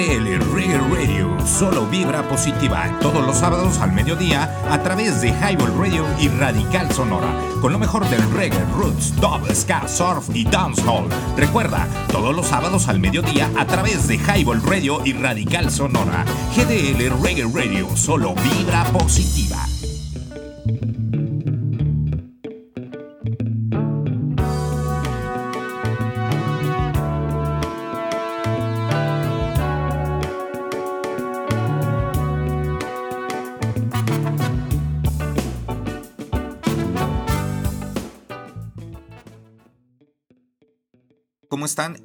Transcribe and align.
GDL 0.00 0.40
Reggae 0.54 0.78
Radio, 0.78 1.36
solo 1.46 1.86
vibra 1.86 2.26
positiva, 2.26 2.98
todos 3.02 3.26
los 3.26 3.36
sábados 3.36 3.80
al 3.80 3.92
mediodía 3.92 4.50
a 4.70 4.82
través 4.82 5.20
de 5.20 5.28
Highball 5.28 5.76
Radio 5.78 6.06
y 6.18 6.28
Radical 6.28 6.90
Sonora, 6.90 7.30
con 7.60 7.70
lo 7.70 7.78
mejor 7.78 8.08
del 8.08 8.22
reggae, 8.30 8.64
roots, 8.74 9.14
dub, 9.16 9.46
ska, 9.54 9.86
surf 9.86 10.34
y 10.34 10.44
dancehall. 10.44 11.06
Recuerda, 11.36 11.86
todos 12.10 12.34
los 12.34 12.46
sábados 12.46 12.88
al 12.88 12.98
mediodía 12.98 13.50
a 13.58 13.66
través 13.66 14.08
de 14.08 14.16
Highball 14.16 14.62
Radio 14.62 15.04
y 15.04 15.12
Radical 15.12 15.70
Sonora. 15.70 16.24
GDL 16.56 17.22
Reggae 17.22 17.44
Radio, 17.52 17.94
solo 17.94 18.34
vibra 18.34 18.84
positiva. 18.84 19.49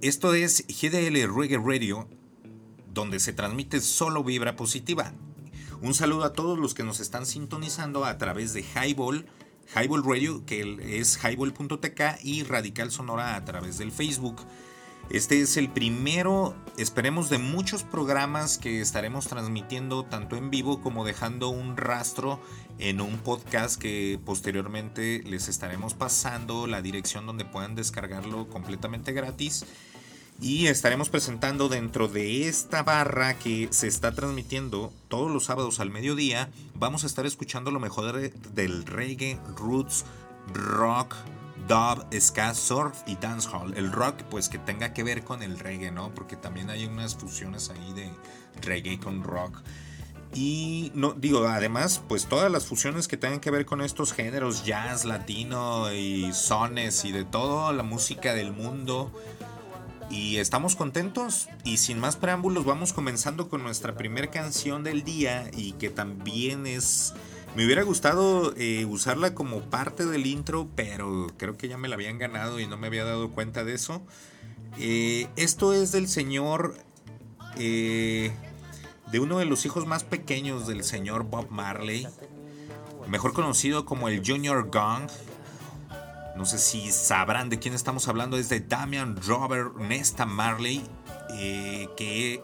Esto 0.01 0.35
es 0.35 0.63
GDL 0.67 1.27
Reggae 1.35 1.57
Radio, 1.57 2.07
donde 2.93 3.19
se 3.19 3.33
transmite 3.33 3.81
solo 3.81 4.23
vibra 4.23 4.55
positiva. 4.55 5.11
Un 5.81 5.95
saludo 5.95 6.23
a 6.23 6.33
todos 6.33 6.59
los 6.59 6.75
que 6.75 6.83
nos 6.83 6.99
están 6.99 7.25
sintonizando 7.25 8.05
a 8.05 8.19
través 8.19 8.53
de 8.53 8.61
Highball, 8.61 9.25
Highball 9.75 10.03
Radio, 10.05 10.45
que 10.45 10.99
es 10.99 11.17
highball.tk 11.17 12.19
y 12.21 12.43
Radical 12.43 12.91
Sonora 12.91 13.35
a 13.35 13.43
través 13.43 13.79
del 13.79 13.91
Facebook. 13.91 14.35
Este 15.09 15.39
es 15.39 15.55
el 15.55 15.69
primero, 15.69 16.55
esperemos, 16.77 17.29
de 17.29 17.37
muchos 17.37 17.83
programas 17.83 18.57
que 18.57 18.81
estaremos 18.81 19.27
transmitiendo 19.27 20.03
tanto 20.03 20.35
en 20.35 20.49
vivo 20.49 20.81
como 20.81 21.05
dejando 21.05 21.49
un 21.49 21.77
rastro 21.77 22.41
en 22.79 22.99
un 22.99 23.19
podcast 23.19 23.79
que 23.79 24.19
posteriormente 24.25 25.21
les 25.23 25.47
estaremos 25.47 25.93
pasando 25.93 26.65
la 26.65 26.81
dirección 26.81 27.27
donde 27.27 27.45
puedan 27.45 27.75
descargarlo 27.75 28.49
completamente 28.49 29.13
gratis. 29.13 29.65
Y 30.41 30.67
estaremos 30.67 31.09
presentando 31.09 31.69
dentro 31.69 32.09
de 32.09 32.49
esta 32.49 32.83
barra 32.83 33.35
que 33.35 33.69
se 33.71 33.87
está 33.87 34.13
transmitiendo 34.13 34.91
todos 35.07 35.31
los 35.31 35.45
sábados 35.45 35.79
al 35.79 35.91
mediodía. 35.91 36.49
Vamos 36.73 37.03
a 37.03 37.07
estar 37.07 37.25
escuchando 37.25 37.71
lo 37.71 37.79
mejor 37.79 38.19
del 38.53 38.85
reggae, 38.85 39.39
roots, 39.55 40.03
rock, 40.53 41.15
dub, 41.67 42.07
ska, 42.19 42.53
surf 42.53 43.01
y 43.05 43.15
dancehall. 43.15 43.77
El 43.77 43.91
rock, 43.91 44.23
pues 44.29 44.49
que 44.49 44.57
tenga 44.57 44.93
que 44.93 45.03
ver 45.03 45.23
con 45.23 45.43
el 45.43 45.59
reggae, 45.59 45.91
¿no? 45.91 46.13
Porque 46.13 46.35
también 46.35 46.69
hay 46.69 46.85
unas 46.85 47.15
fusiones 47.15 47.69
ahí 47.69 47.93
de 47.93 48.11
reggae 48.61 48.99
con 48.99 49.23
rock. 49.23 49.61
Y 50.33 50.91
no 50.95 51.13
digo, 51.13 51.47
además, 51.47 52.01
pues 52.09 52.25
todas 52.25 52.51
las 52.51 52.65
fusiones 52.65 53.07
que 53.07 53.15
tengan 53.15 53.39
que 53.39 53.51
ver 53.51 53.65
con 53.65 53.81
estos 53.81 54.11
géneros, 54.11 54.65
jazz, 54.65 55.05
latino 55.05 55.93
y 55.93 56.33
sones 56.33 57.05
y 57.05 57.13
de 57.13 57.23
todo, 57.23 57.71
la 57.71 57.83
música 57.83 58.33
del 58.33 58.51
mundo. 58.51 59.11
Y 60.09 60.37
estamos 60.37 60.75
contentos 60.75 61.47
y 61.63 61.77
sin 61.77 61.99
más 61.99 62.15
preámbulos 62.15 62.65
vamos 62.65 62.93
comenzando 62.93 63.49
con 63.49 63.63
nuestra 63.63 63.95
primera 63.95 64.29
canción 64.29 64.83
del 64.83 65.03
día 65.03 65.49
y 65.53 65.71
que 65.73 65.89
también 65.89 66.67
es 66.67 67.13
me 67.55 67.65
hubiera 67.65 67.83
gustado 67.83 68.53
eh, 68.57 68.85
usarla 68.85 69.33
como 69.33 69.61
parte 69.61 70.05
del 70.05 70.25
intro, 70.25 70.67
pero 70.75 71.27
creo 71.37 71.57
que 71.57 71.69
ya 71.69 71.77
me 71.77 71.87
la 71.87 71.95
habían 71.95 72.17
ganado 72.17 72.59
y 72.59 72.67
no 72.67 72.77
me 72.77 72.87
había 72.87 73.05
dado 73.05 73.31
cuenta 73.31 73.63
de 73.63 73.73
eso. 73.73 74.01
Eh, 74.77 75.27
esto 75.37 75.73
es 75.73 75.93
del 75.93 76.09
señor, 76.09 76.75
eh, 77.55 78.33
de 79.09 79.19
uno 79.19 79.39
de 79.39 79.45
los 79.45 79.65
hijos 79.65 79.87
más 79.87 80.03
pequeños 80.03 80.67
del 80.67 80.83
señor 80.83 81.23
Bob 81.23 81.49
Marley, 81.49 82.07
mejor 83.07 83.31
conocido 83.31 83.85
como 83.85 84.09
el 84.09 84.21
Junior 84.25 84.69
Gong. 84.69 85.09
No 86.35 86.45
sé 86.45 86.57
si 86.57 86.91
sabrán 86.91 87.47
de 87.47 87.57
quién 87.57 87.73
estamos 87.73 88.09
hablando, 88.09 88.37
es 88.37 88.49
de 88.49 88.59
Damian 88.59 89.15
Robert 89.25 89.77
Nesta 89.77 90.25
Marley, 90.25 90.83
que 91.95 92.43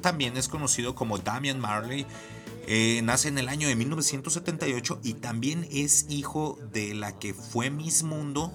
también 0.00 0.36
es 0.36 0.48
conocido 0.48 0.96
como 0.96 1.18
Damian 1.18 1.60
Marley 1.60 2.04
eh, 2.66 3.00
nace 3.02 3.28
en 3.28 3.38
el 3.38 3.48
año 3.48 3.68
de 3.68 3.76
1978 3.76 5.00
y 5.02 5.14
también 5.14 5.66
es 5.70 6.06
hijo 6.08 6.58
de 6.72 6.94
la 6.94 7.18
que 7.18 7.34
fue 7.34 7.70
Miss 7.70 8.02
Mundo 8.02 8.52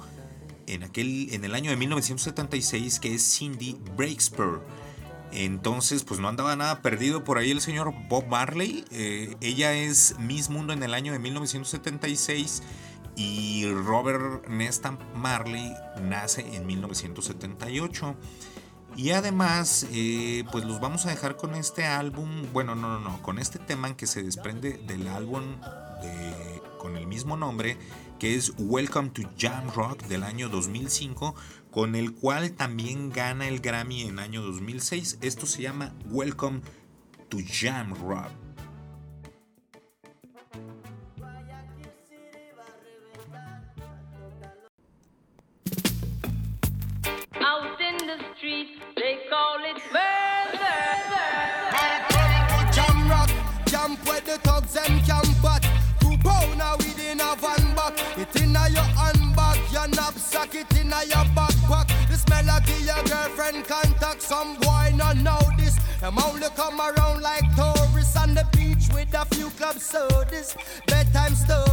en, 0.67 0.83
aquel, 0.83 1.33
en 1.33 1.43
el 1.43 1.55
año 1.55 1.71
de 1.71 1.77
1976, 1.77 2.99
que 2.99 3.15
es 3.15 3.37
Cindy 3.37 3.77
Breakspear. 3.95 4.61
Entonces, 5.31 6.03
pues 6.03 6.19
no 6.19 6.29
andaba 6.29 6.55
nada 6.55 6.81
perdido 6.81 7.23
por 7.23 7.37
ahí 7.37 7.51
el 7.51 7.61
señor 7.61 7.93
Bob 8.07 8.27
Marley. 8.27 8.85
Eh, 8.91 9.35
ella 9.41 9.73
es 9.73 10.15
Miss 10.19 10.49
Mundo 10.49 10.73
en 10.73 10.83
el 10.83 10.93
año 10.93 11.11
de 11.11 11.19
1976 11.19 12.63
y 13.17 13.65
Robert 13.65 14.47
Nesta 14.47 14.91
Marley 15.15 15.73
nace 16.01 16.55
en 16.55 16.65
1978. 16.65 18.15
Y 18.97 19.11
además, 19.11 19.87
eh, 19.91 20.43
pues 20.51 20.65
los 20.65 20.79
vamos 20.79 21.05
a 21.05 21.11
dejar 21.11 21.37
con 21.37 21.53
este 21.53 21.85
álbum, 21.85 22.51
bueno, 22.51 22.73
no, 22.73 22.99
no, 22.99 22.99
no, 22.99 23.21
con 23.21 23.37
este 23.37 23.59
tema 23.59 23.95
que 23.95 24.07
se 24.07 24.23
desprende 24.23 24.79
del 24.87 25.07
álbum 25.07 25.43
con 26.79 26.97
el 26.97 27.05
mismo 27.05 27.37
nombre, 27.37 27.77
que 28.17 28.35
es 28.35 28.53
Welcome 28.57 29.09
to 29.09 29.21
Jam 29.37 29.69
Rock 29.75 30.03
del 30.03 30.23
año 30.23 30.49
2005, 30.49 31.35
con 31.69 31.95
el 31.95 32.13
cual 32.13 32.53
también 32.53 33.11
gana 33.11 33.47
el 33.47 33.59
Grammy 33.59 34.01
en 34.01 34.17
año 34.17 34.41
2006. 34.41 35.19
Esto 35.21 35.45
se 35.45 35.61
llama 35.61 35.93
Welcome 36.09 36.61
to 37.29 37.37
Jam 37.47 37.93
Rock. 38.01 38.31
They 49.07 49.19
call 49.29 49.63
it 49.63 49.79
murder. 49.93 50.79
Jam 52.73 53.09
Rock, 53.09 53.29
jump 53.67 54.05
where 54.05 54.19
the 54.19 54.37
thugs 54.39 54.75
and 54.75 55.01
camp 55.05 55.45
at. 55.45 55.63
Two 56.01 56.17
pounder 56.17 56.75
within 56.75 57.21
a 57.21 57.33
van 57.37 57.73
back. 57.73 57.93
It 58.17 58.35
inna 58.35 58.67
your 58.67 58.83
handbag, 58.99 59.59
your 59.71 59.87
knapsack, 59.95 60.55
it 60.55 60.75
inna 60.75 61.05
your 61.05 61.23
backpack. 61.37 61.87
This 62.09 62.27
melody 62.27 62.73
your 62.83 63.01
girlfriend 63.05 63.63
contact. 63.65 64.21
Some 64.21 64.55
boy 64.59 64.91
not 64.97 65.15
know 65.15 65.39
this. 65.57 65.77
Them 66.01 66.19
only 66.19 66.49
come 66.57 66.81
around 66.81 67.21
like 67.21 67.45
tourists 67.55 68.17
on 68.17 68.35
the 68.35 68.45
beach 68.57 68.89
with 68.93 69.13
a 69.13 69.23
few 69.33 69.49
club 69.51 69.77
sodas, 69.77 70.57
bedtime 70.85 71.33
stories, 71.33 71.66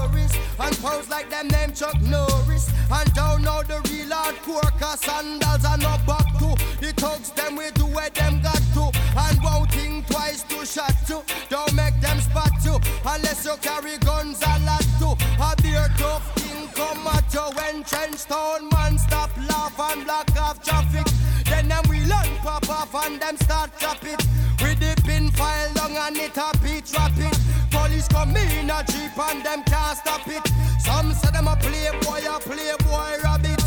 and 0.59 0.77
pose 0.79 1.09
like 1.09 1.31
them 1.31 1.49
name 1.49 1.73
Chuck 1.73 2.01
Norris. 2.03 2.71
And 2.91 3.13
don't 3.15 3.43
know 3.43 3.63
the 3.63 3.81
real 3.91 4.11
hardcore, 4.11 4.71
cause 4.79 5.01
sandals 5.01 5.65
are 5.65 5.79
no 5.79 5.97
back 6.07 6.27
to. 6.39 6.55
The 6.81 6.93
thugs 6.97 7.31
them 7.31 7.57
we 7.57 7.71
do 7.73 7.87
where 7.87 8.11
them 8.11 8.41
got 8.43 8.63
to. 8.75 8.91
And 9.17 9.39
won't 9.43 9.71
think 9.73 10.07
twice 10.07 10.43
to 10.45 10.65
shot 10.65 10.95
to. 11.09 11.23
Don't 11.49 11.75
make 11.75 12.01
them 12.01 12.21
spot 12.21 12.53
you, 12.65 12.79
unless 13.05 13.45
you 13.45 13.57
carry 13.61 13.99
guns 13.99 14.43
a 14.43 14.59
lot 14.65 14.87
to. 15.01 15.17
A 15.43 15.55
beer 15.63 15.89
tough 15.99 16.35
thing 16.37 16.69
come 16.69 17.07
at 17.09 17.33
you 17.35 17.47
when 17.57 17.85
trench 17.85 18.25
town 18.25 18.69
man 18.71 18.99
stop 18.99 19.31
laugh 19.49 19.79
and 19.91 20.05
block 20.05 20.31
off 20.39 20.63
traffic. 20.63 21.07
Then 21.47 21.69
them 21.69 21.85
we 21.89 22.01
learn 22.01 22.31
pop 22.43 22.69
off 22.69 22.95
and 23.07 23.21
them 23.21 23.37
start 23.39 23.71
clap 23.79 24.05
it. 24.05 24.23
With 24.63 24.79
the 24.81 25.01
pin 25.05 25.31
file 25.31 25.73
long 25.77 25.97
and 25.97 26.17
it 26.17 26.37
rapid. 26.55 26.84
Police 28.05 28.09
come 28.09 28.37
in 28.37 28.71
a 28.71 28.85
jeep 28.85 29.19
and 29.19 29.45
them 29.45 29.63
can't 29.65 29.97
stop 29.97 30.27
it. 30.27 30.43
Some 30.81 31.13
say 31.13 31.31
them 31.31 31.47
a 31.47 31.57
playboy, 31.57 32.21
a 32.29 32.41
playboy 32.41 33.23
rabbit. 33.23 33.63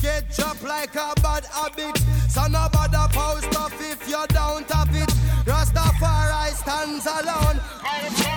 Get 0.00 0.30
chopped 0.30 0.62
like 0.62 0.94
a 0.94 1.12
bad 1.20 1.44
habit. 1.46 1.98
So 2.28 2.46
no 2.46 2.68
bother 2.72 3.08
post 3.12 3.56
off 3.56 3.74
if 3.80 4.08
you 4.08 4.24
don't 4.28 4.70
have 4.70 4.94
it. 4.94 5.08
Rastafari 5.44 6.54
stands 6.54 7.06
alone. 7.06 8.27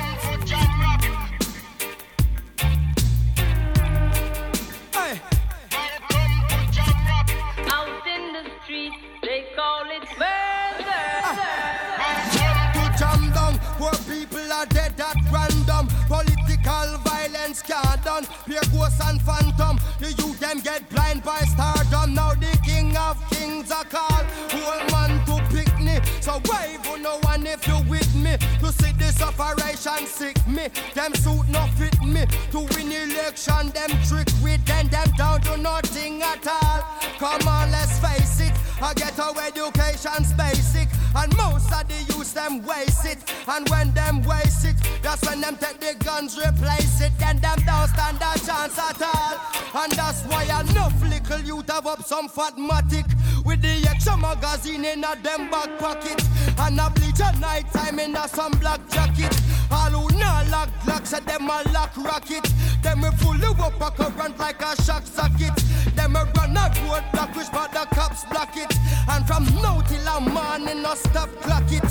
Violence 17.62 18.02
can't 18.02 18.04
done. 18.04 18.26
Pure 18.46 18.62
ghosts 18.74 19.02
and 19.08 19.22
phantom. 19.22 19.80
The 20.00 20.08
youth 20.08 20.40
them 20.40 20.60
get 20.60 20.90
blind 20.90 21.24
by 21.24 21.40
stardom. 21.42 22.14
Now 22.14 22.34
the 22.34 22.58
king 22.66 22.96
of 22.98 23.18
kings 23.30 23.72
are 23.72 23.86
called. 23.86 24.26
Whole 24.52 24.86
man 24.92 25.26
to 25.26 25.56
pick 25.56 25.80
me. 25.80 26.00
So 26.22 26.42
wave 26.50 26.86
on 26.88 27.02
no 27.02 27.18
one 27.22 27.46
if 27.46 27.68
you 27.68 27.78
with 27.90 28.14
me. 28.16 28.38
To 28.60 28.72
see 28.72 28.92
this 28.94 29.22
operation 29.22 30.06
sick 30.06 30.38
me. 30.48 30.68
Them 30.94 31.14
suit 31.16 31.48
not 31.50 31.70
fit 31.72 32.02
me. 32.02 32.26
To 32.52 32.60
win 32.60 32.92
election, 32.92 33.70
them 33.70 33.92
trick 34.08 34.28
with 34.44 34.64
them. 34.66 34.88
Them 34.88 35.10
down 35.18 35.42
to 35.42 35.58
nothing 35.58 36.22
at 36.22 36.46
all. 36.48 36.84
Come 37.20 37.48
on, 37.48 37.72
let's 37.72 38.00
face 38.00 38.42
it. 38.42 38.54
I 38.82 38.94
get 38.94 39.20
our 39.20 39.40
education's 39.42 40.34
basic. 40.34 40.90
And 41.16 41.36
most 41.38 41.72
of 41.72 41.88
the 41.88 42.11
them 42.34 42.64
waste 42.66 43.06
it. 43.06 43.20
And 43.48 43.68
when 43.70 43.94
them 43.94 44.22
waste 44.24 44.66
it, 44.66 44.76
that's 45.02 45.26
when 45.28 45.42
them 45.42 45.58
take 45.58 45.80
the 45.80 45.96
guns, 46.04 46.38
replace 46.38 47.02
it. 47.02 47.12
Then 47.20 47.40
them 47.40 47.60
don't 47.66 47.88
stand 47.88 48.18
a 48.18 48.40
chance 48.40 48.78
at 48.78 49.02
all. 49.02 49.40
And 49.84 49.92
that's 49.94 50.24
why 50.24 50.44
enough 50.44 50.94
little 51.02 51.40
youth 51.40 51.70
have 51.70 51.88
up 51.88 52.04
some 52.04 52.28
fat 52.28 52.56
matic 52.58 53.08
with 53.46 53.62
the 53.62 53.88
extra 53.90 54.18
magazine 54.18 54.86
in 54.86 55.04
a 55.04 55.16
them 55.22 55.50
back 55.50 55.78
pocket. 55.80 56.22
And 56.60 56.80
a 56.80 56.90
bleach 56.90 57.22
at 57.22 57.40
night 57.40 57.72
time 57.72 58.00
in 58.00 58.16
a 58.16 58.28
some 58.28 58.52
black 58.54 58.82
jacket. 58.90 59.36
All 59.72 59.90
who 59.90 60.20
not 60.20 60.48
lock 60.50 60.70
lock 60.86 61.06
said 61.06 61.26
them 61.26 61.50
a 61.50 61.64
lock 61.72 61.96
rocket. 61.98 62.44
Them 62.82 63.02
we 63.02 63.10
pull 63.18 63.38
you 63.38 63.52
up 63.64 63.80
a 63.80 63.92
current 63.92 64.38
like 64.38 64.62
a 64.62 64.82
shock 64.84 65.06
socket. 65.06 65.56
Them 65.96 66.16
a 66.16 66.26
run 66.36 66.58
a 66.58 66.68
road 66.88 67.04
block 67.14 67.36
which 67.36 67.52
but 67.52 67.72
the 67.72 67.86
cops 67.96 68.26
block 68.26 68.56
it. 68.56 68.74
And 69.10 69.26
from 69.26 69.46
now 69.62 69.82
till 69.82 70.08
a 70.08 70.20
morning 70.20 70.82
no 70.82 70.94
stop 70.96 71.30
clock 71.42 71.72
it. 71.72 71.84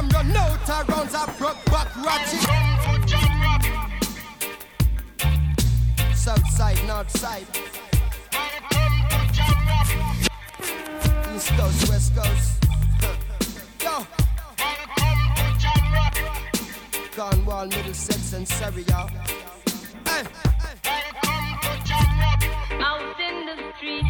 Them 0.00 0.08
run 0.08 0.34
out 0.34 0.70
of 0.70 0.88
rounds 0.88 1.14
I 1.14 1.26
broke 1.36 1.62
back 1.66 1.94
ratchet. 1.94 2.40
South 6.16 6.48
side, 6.48 6.78
north 6.86 7.10
side. 7.10 7.46
East 11.36 11.50
coast, 11.50 11.88
west 11.90 12.16
coast. 12.16 12.64
Yo. 13.82 14.06
Cornwall, 17.14 17.66
Middlesex, 17.66 18.32
and 18.32 18.48
Surrey, 18.48 18.84
y'all. 18.84 19.10
Hey. 20.06 20.24
Out 22.80 23.20
in 23.20 23.44
the 23.44 23.56
street, 23.76 24.06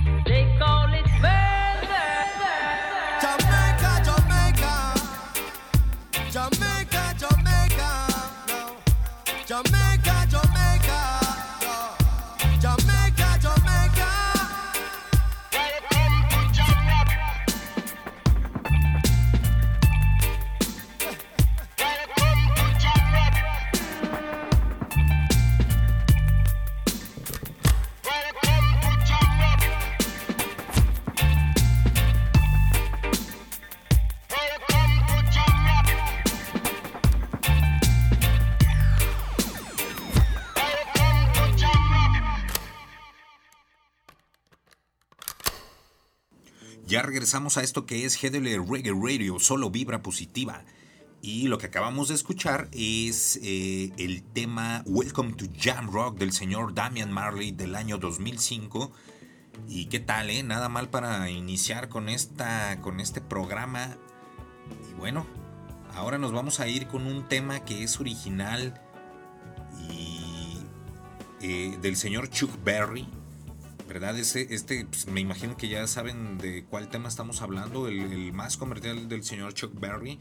regresamos 47.20 47.58
a 47.58 47.62
esto 47.62 47.84
que 47.84 48.06
es 48.06 48.18
GDL 48.18 48.66
Reggae 48.66 48.94
Radio, 48.98 49.38
solo 49.38 49.68
vibra 49.68 50.02
positiva. 50.02 50.64
Y 51.20 51.48
lo 51.48 51.58
que 51.58 51.66
acabamos 51.66 52.08
de 52.08 52.14
escuchar 52.14 52.70
es 52.72 53.38
eh, 53.42 53.92
el 53.98 54.22
tema 54.22 54.82
Welcome 54.86 55.34
to 55.34 55.44
Jam 55.54 55.92
Rock 55.92 56.16
del 56.16 56.32
señor 56.32 56.72
Damian 56.72 57.12
Marley 57.12 57.50
del 57.50 57.74
año 57.74 57.98
2005. 57.98 58.90
Y 59.68 59.84
qué 59.90 60.00
tal, 60.00 60.30
eh? 60.30 60.42
Nada 60.42 60.70
mal 60.70 60.88
para 60.88 61.28
iniciar 61.28 61.90
con, 61.90 62.08
esta, 62.08 62.80
con 62.80 63.00
este 63.00 63.20
programa. 63.20 63.98
Y 64.90 64.94
bueno, 64.94 65.26
ahora 65.94 66.16
nos 66.16 66.32
vamos 66.32 66.58
a 66.58 66.68
ir 66.68 66.86
con 66.86 67.06
un 67.06 67.28
tema 67.28 67.66
que 67.66 67.82
es 67.82 68.00
original 68.00 68.80
y 69.90 70.56
eh, 71.42 71.76
del 71.82 71.96
señor 71.96 72.30
Chuck 72.30 72.64
Berry. 72.64 73.06
¿Verdad? 73.92 74.16
Este, 74.16 74.54
este 74.54 74.86
me 75.10 75.20
imagino 75.20 75.56
que 75.56 75.66
ya 75.66 75.84
saben 75.88 76.38
de 76.38 76.64
cuál 76.64 76.90
tema 76.90 77.08
estamos 77.08 77.42
hablando, 77.42 77.88
el, 77.88 78.32
más 78.32 78.56
comercial 78.56 79.08
del 79.08 79.24
señor 79.24 79.52
Chuck 79.52 79.72
Berry, 79.80 80.20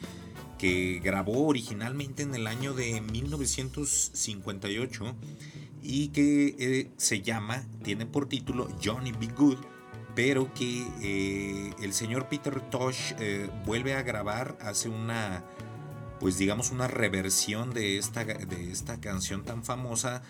que 0.58 1.00
grabó 1.04 1.46
originalmente 1.46 2.24
en 2.24 2.34
el 2.34 2.48
año 2.48 2.74
de 2.74 3.00
1958 3.00 5.16
y 5.84 6.08
que 6.08 6.56
eh, 6.58 6.90
se 6.98 7.22
llama, 7.22 7.64
tiene 7.84 8.08
por 8.08 8.28
título 8.28 8.68
Johnny 8.84 9.12
B. 9.12 9.28
Good, 9.38 9.60
pero 10.16 10.52
que 10.56 10.88
eh, 11.04 11.72
el 11.80 11.94
señor 11.94 12.28
Peter 12.28 12.60
Tosh 12.72 13.14
eh, 13.20 13.52
vuelve 13.68 13.94
a 13.94 14.02
grabar, 14.02 14.58
hace 14.62 14.90
una, 14.90 15.46
pues 16.20 16.40
digamos, 16.40 16.72
una 16.72 16.88
reversión 16.88 17.70
de 17.70 18.00
esta, 18.00 18.24
de 18.24 18.72
esta 18.72 19.00
canción 19.00 19.46
tan 19.46 19.64
famosa 19.64 20.24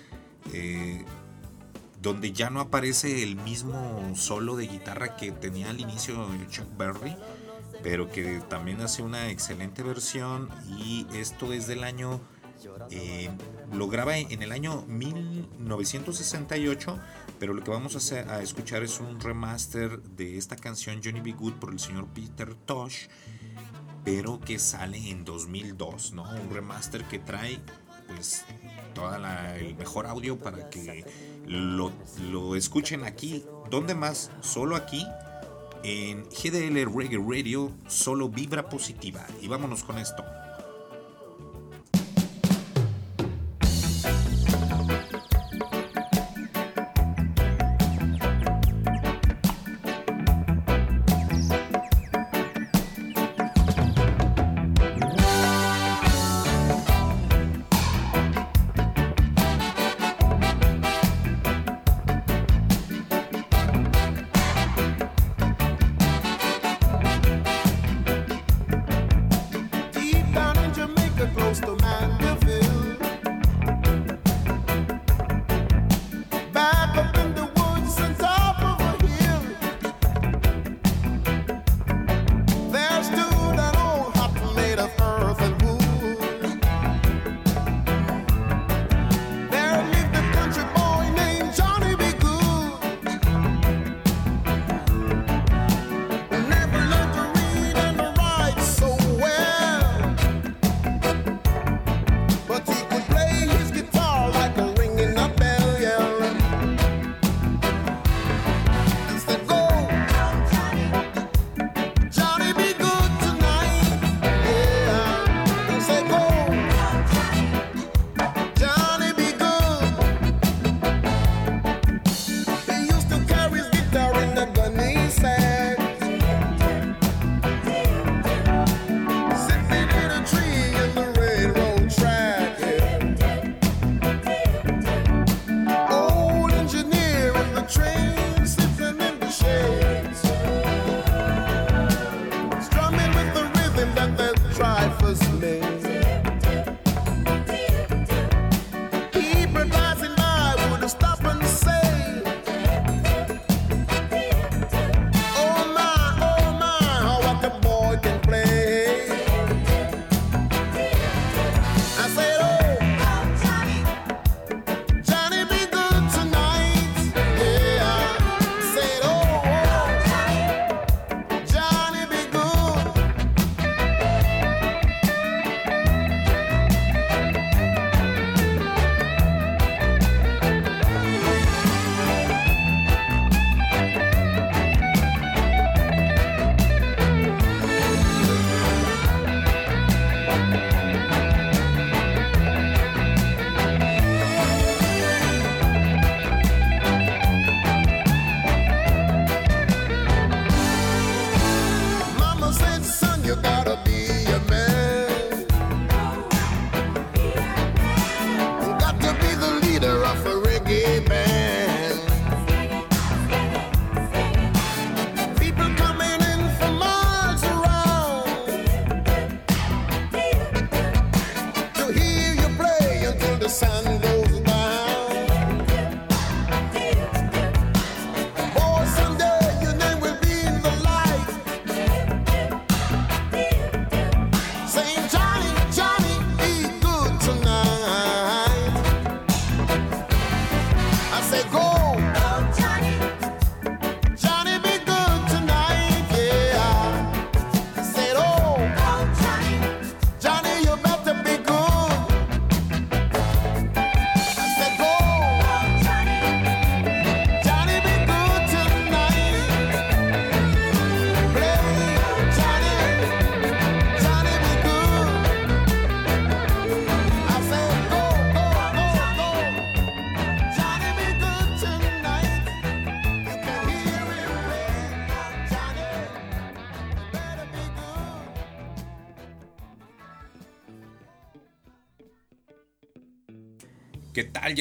donde 2.01 2.31
ya 2.31 2.49
no 2.49 2.61
aparece 2.61 3.23
el 3.23 3.35
mismo 3.35 4.13
solo 4.15 4.55
de 4.55 4.67
guitarra 4.67 5.17
que 5.17 5.31
tenía 5.31 5.69
al 5.69 5.79
inicio 5.79 6.27
Chuck 6.49 6.67
Berry, 6.77 7.15
pero 7.83 8.09
que 8.09 8.41
también 8.49 8.81
hace 8.81 9.03
una 9.03 9.29
excelente 9.29 9.83
versión 9.83 10.49
y 10.77 11.05
esto 11.13 11.53
es 11.53 11.67
del 11.67 11.83
año, 11.83 12.21
eh, 12.89 13.29
lo 13.73 13.87
graba 13.87 14.17
en 14.17 14.41
el 14.41 14.51
año 14.51 14.83
1968, 14.87 16.97
pero 17.37 17.53
lo 17.53 17.63
que 17.63 17.71
vamos 17.71 18.11
a, 18.13 18.41
escuchar 18.41 18.83
es 18.83 18.99
un 18.99 19.19
remaster 19.19 20.01
de 20.01 20.37
esta 20.37 20.55
canción 20.55 21.01
Johnny 21.03 21.21
B. 21.21 21.33
Good 21.33 21.53
por 21.53 21.71
el 21.71 21.79
señor 21.79 22.07
Peter 22.07 22.55
Tosh, 22.55 23.07
pero 24.05 24.39
que 24.39 24.57
sale 24.57 25.09
en 25.09 25.25
2002, 25.25 26.13
¿no? 26.13 26.23
Un 26.23 26.49
remaster 26.49 27.03
que 27.05 27.19
trae 27.19 27.59
pues 28.07 28.45
toda 28.93 29.19
la, 29.19 29.57
el 29.57 29.75
mejor 29.75 30.07
audio 30.07 30.39
para 30.39 30.69
que 30.69 31.05
lo, 31.49 31.91
lo, 32.31 32.55
escuchen 32.55 33.03
aquí. 33.03 33.43
¿Dónde 33.69 33.95
más? 33.95 34.31
Solo 34.41 34.75
aquí. 34.75 35.05
En 35.83 36.25
GDL 36.25 36.93
Reggae 36.93 37.17
Radio, 37.17 37.71
solo 37.87 38.29
vibra 38.29 38.69
positiva. 38.69 39.25
Y 39.41 39.47
vámonos 39.47 39.83
con 39.83 39.97
esto. 39.97 40.23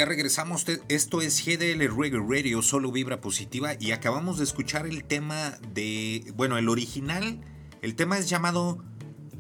Regresamos. 0.09 0.65
Esto 0.89 1.21
es 1.21 1.45
GDL 1.45 1.95
Reggae 1.95 2.19
Radio, 2.19 2.63
solo 2.63 2.91
vibra 2.91 3.21
positiva. 3.21 3.75
Y 3.79 3.93
acabamos 3.93 4.39
de 4.39 4.45
escuchar 4.45 4.87
el 4.87 5.05
tema 5.05 5.59
de. 5.75 6.33
Bueno, 6.35 6.59
el 6.59 6.69
original. 6.69 7.41
El 7.83 7.95
tema 7.95 8.19
es 8.19 8.29
llamado 8.29 8.83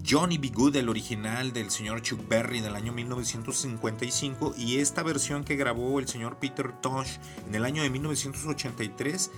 Johnny 0.08 0.38
B. 0.38 0.50
Good, 0.50 0.76
el 0.76 0.88
original 0.88 1.52
del 1.52 1.70
señor 1.70 2.02
Chuck 2.02 2.28
Berry 2.28 2.60
del 2.60 2.76
año 2.76 2.92
1955. 2.92 4.54
Y 4.56 4.78
esta 4.78 5.02
versión 5.02 5.42
que 5.42 5.56
grabó 5.56 5.98
el 5.98 6.06
señor 6.06 6.38
Peter 6.38 6.70
Tosh 6.80 7.16
en 7.48 7.54
el 7.54 7.64
año 7.64 7.82
de 7.82 7.90
1983 7.90 9.30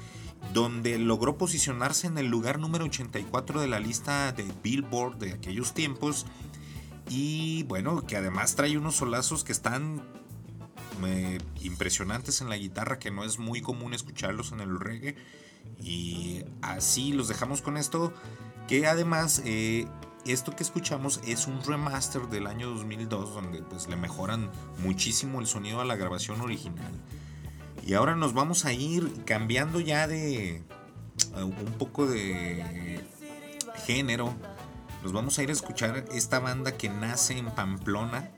donde 0.54 0.98
logró 0.98 1.36
posicionarse 1.36 2.06
en 2.06 2.16
el 2.16 2.26
lugar 2.26 2.58
número 2.58 2.86
84 2.86 3.60
de 3.60 3.68
la 3.68 3.78
lista 3.78 4.32
de 4.32 4.46
Billboard 4.62 5.18
de 5.18 5.32
aquellos 5.34 5.74
tiempos. 5.74 6.26
Y 7.10 7.64
bueno, 7.64 8.06
que 8.06 8.16
además 8.16 8.56
trae 8.56 8.78
unos 8.78 8.96
solazos 8.96 9.44
que 9.44 9.52
están 9.52 10.02
eh, 11.06 11.38
impresionantes 11.60 12.40
en 12.40 12.48
la 12.48 12.56
guitarra, 12.56 12.98
que 12.98 13.10
no 13.10 13.24
es 13.24 13.38
muy 13.38 13.60
común 13.60 13.94
escucharlos 13.94 14.52
en 14.52 14.60
el 14.60 14.78
reggae. 14.78 15.16
Y 15.82 16.44
así 16.62 17.12
los 17.12 17.28
dejamos 17.28 17.62
con 17.62 17.76
esto, 17.76 18.12
que 18.68 18.86
además 18.86 19.42
eh, 19.44 19.86
esto 20.26 20.54
que 20.54 20.62
escuchamos 20.62 21.20
es 21.26 21.46
un 21.46 21.62
remaster 21.62 22.22
del 22.28 22.46
año 22.46 22.70
2002, 22.70 23.34
donde 23.34 23.62
pues 23.62 23.88
le 23.88 23.96
mejoran 23.96 24.50
muchísimo 24.78 25.40
el 25.40 25.46
sonido 25.46 25.80
a 25.80 25.84
la 25.84 25.96
grabación 25.96 26.40
original. 26.40 26.92
Y 27.86 27.94
ahora 27.94 28.14
nos 28.14 28.34
vamos 28.34 28.64
a 28.64 28.72
ir 28.72 29.24
cambiando 29.24 29.80
ya 29.80 30.06
de 30.06 30.56
eh, 30.56 30.62
un 31.36 31.74
poco 31.78 32.06
de 32.06 33.00
género. 33.86 34.34
Nos 35.02 35.12
vamos 35.12 35.38
a 35.38 35.42
ir 35.42 35.48
a 35.48 35.52
escuchar 35.52 36.04
esta 36.12 36.40
banda 36.40 36.76
que 36.76 36.90
nace 36.90 37.38
en 37.38 37.46
Pamplona 37.46 38.30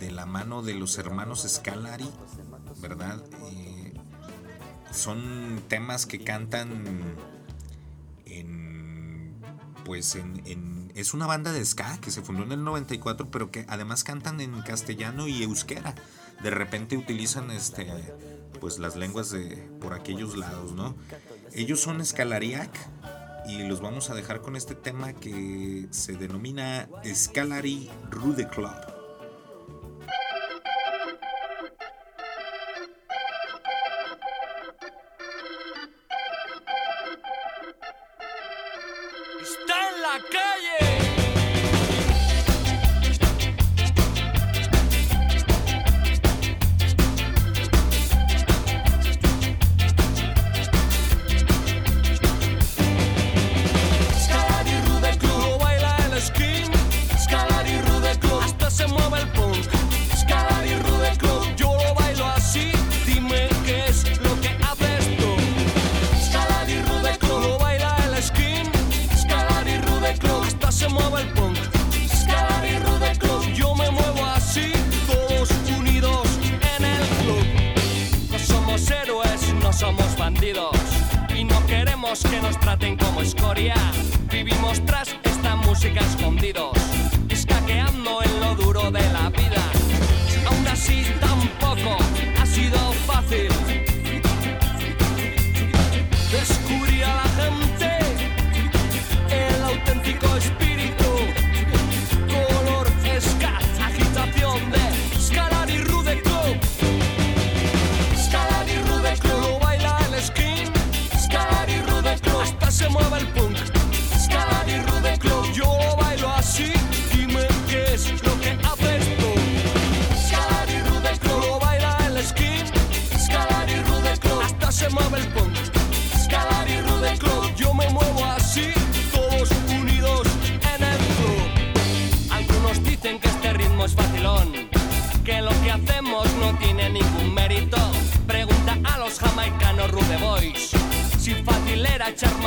de 0.00 0.10
la 0.10 0.26
mano 0.26 0.62
de 0.62 0.74
los 0.74 0.98
hermanos 0.98 1.46
Scalari, 1.48 2.10
¿verdad? 2.80 3.22
Eh, 3.50 3.94
son 4.92 5.62
temas 5.68 6.06
que 6.06 6.20
cantan 6.20 7.16
en 8.26 8.78
pues 9.84 10.16
en, 10.16 10.92
es 10.94 11.14
una 11.14 11.26
banda 11.26 11.50
de 11.50 11.64
ska 11.64 11.98
que 12.02 12.10
se 12.10 12.20
fundó 12.20 12.42
en 12.42 12.52
el 12.52 12.62
94 12.62 13.30
pero 13.30 13.50
que 13.50 13.64
además 13.68 14.04
cantan 14.04 14.40
en 14.42 14.60
castellano 14.60 15.28
y 15.28 15.42
euskera 15.42 15.94
de 16.42 16.50
repente 16.50 16.98
utilizan 16.98 17.50
este 17.50 17.86
pues 18.60 18.78
las 18.78 18.96
lenguas 18.96 19.30
de 19.30 19.56
por 19.80 19.94
aquellos 19.94 20.36
lados, 20.36 20.72
¿no? 20.72 20.94
Ellos 21.52 21.80
son 21.80 22.04
Scalariac 22.04 22.70
y 23.48 23.62
los 23.62 23.80
vamos 23.80 24.10
a 24.10 24.14
dejar 24.14 24.42
con 24.42 24.56
este 24.56 24.74
tema 24.74 25.14
que 25.14 25.86
se 25.90 26.12
denomina 26.14 26.88
Scalari 27.14 27.88
Rude 28.10 28.48
Club. 28.48 28.97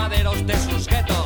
maderos 0.01 0.48
de 0.48 0.58
sus 0.58 0.88
guetos. 0.88 1.21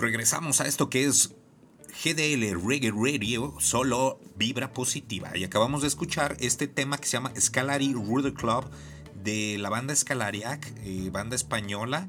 Regresamos 0.00 0.62
a 0.62 0.66
esto 0.66 0.88
que 0.88 1.04
es 1.04 1.34
GDL 2.02 2.58
Reggae 2.66 2.90
Radio, 2.90 3.54
solo 3.58 4.18
vibra 4.34 4.72
positiva. 4.72 5.36
Y 5.36 5.44
acabamos 5.44 5.82
de 5.82 5.88
escuchar 5.88 6.38
este 6.40 6.68
tema 6.68 6.96
que 6.96 7.04
se 7.04 7.18
llama 7.18 7.34
Scalari 7.38 7.92
Ruder 7.92 8.32
Club 8.32 8.64
de 9.22 9.58
la 9.58 9.68
banda 9.68 9.94
Scalariac, 9.94 10.72
eh, 10.84 11.10
banda 11.12 11.36
española, 11.36 12.08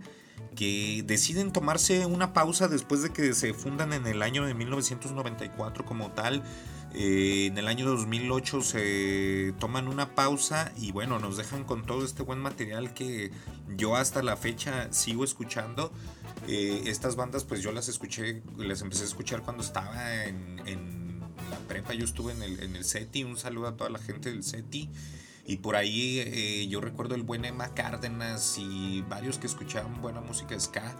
que 0.55 1.03
deciden 1.05 1.51
tomarse 1.51 2.05
una 2.05 2.31
pausa 2.31 2.69
después 2.69 3.01
de 3.01 3.09
que 3.09 3.33
se 3.33 3.53
fundan 3.53 3.91
en 3.91 4.07
el 4.07 4.21
año 4.21 4.45
de 4.45 4.53
1994 4.53 5.83
como 5.83 6.11
tal. 6.11 6.43
Eh, 6.93 7.47
en 7.47 7.57
el 7.57 7.67
año 7.67 7.85
2008 7.89 8.61
se 8.61 9.53
toman 9.59 9.89
una 9.89 10.15
pausa 10.15 10.71
y 10.77 10.93
bueno, 10.93 11.19
nos 11.19 11.35
dejan 11.35 11.65
con 11.65 11.85
todo 11.85 12.05
este 12.05 12.23
buen 12.23 12.39
material 12.39 12.93
que 12.93 13.31
yo 13.75 13.97
hasta 13.97 14.23
la 14.23 14.37
fecha 14.37 14.93
sigo 14.93 15.25
escuchando. 15.25 15.91
Eh, 16.47 16.83
estas 16.85 17.15
bandas 17.15 17.43
pues 17.43 17.61
yo 17.61 17.71
las 17.71 17.87
escuché, 17.87 18.41
las 18.57 18.81
empecé 18.81 19.03
a 19.03 19.07
escuchar 19.07 19.41
cuando 19.41 19.63
estaba 19.63 20.25
en, 20.25 21.19
la 21.49 21.57
prepa, 21.67 21.93
yo 21.93 22.05
estuve 22.05 22.31
en 22.33 22.43
el, 22.43 22.63
en 22.63 22.75
el 22.75 23.25
un 23.25 23.37
saludo 23.37 23.67
a 23.67 23.77
toda 23.77 23.89
la 23.89 23.99
gente 23.99 24.29
del 24.29 24.43
SETI. 24.43 24.89
Y 25.45 25.57
por 25.57 25.75
ahí 25.75 26.19
eh, 26.19 26.67
yo 26.67 26.81
recuerdo 26.81 27.15
el 27.15 27.23
buen 27.23 27.45
Emma 27.45 27.73
Cárdenas 27.73 28.57
y 28.57 29.01
varios 29.09 29.37
que 29.37 29.47
escuchaban 29.47 30.01
buena 30.01 30.21
música 30.21 30.57
ska. 30.59 30.95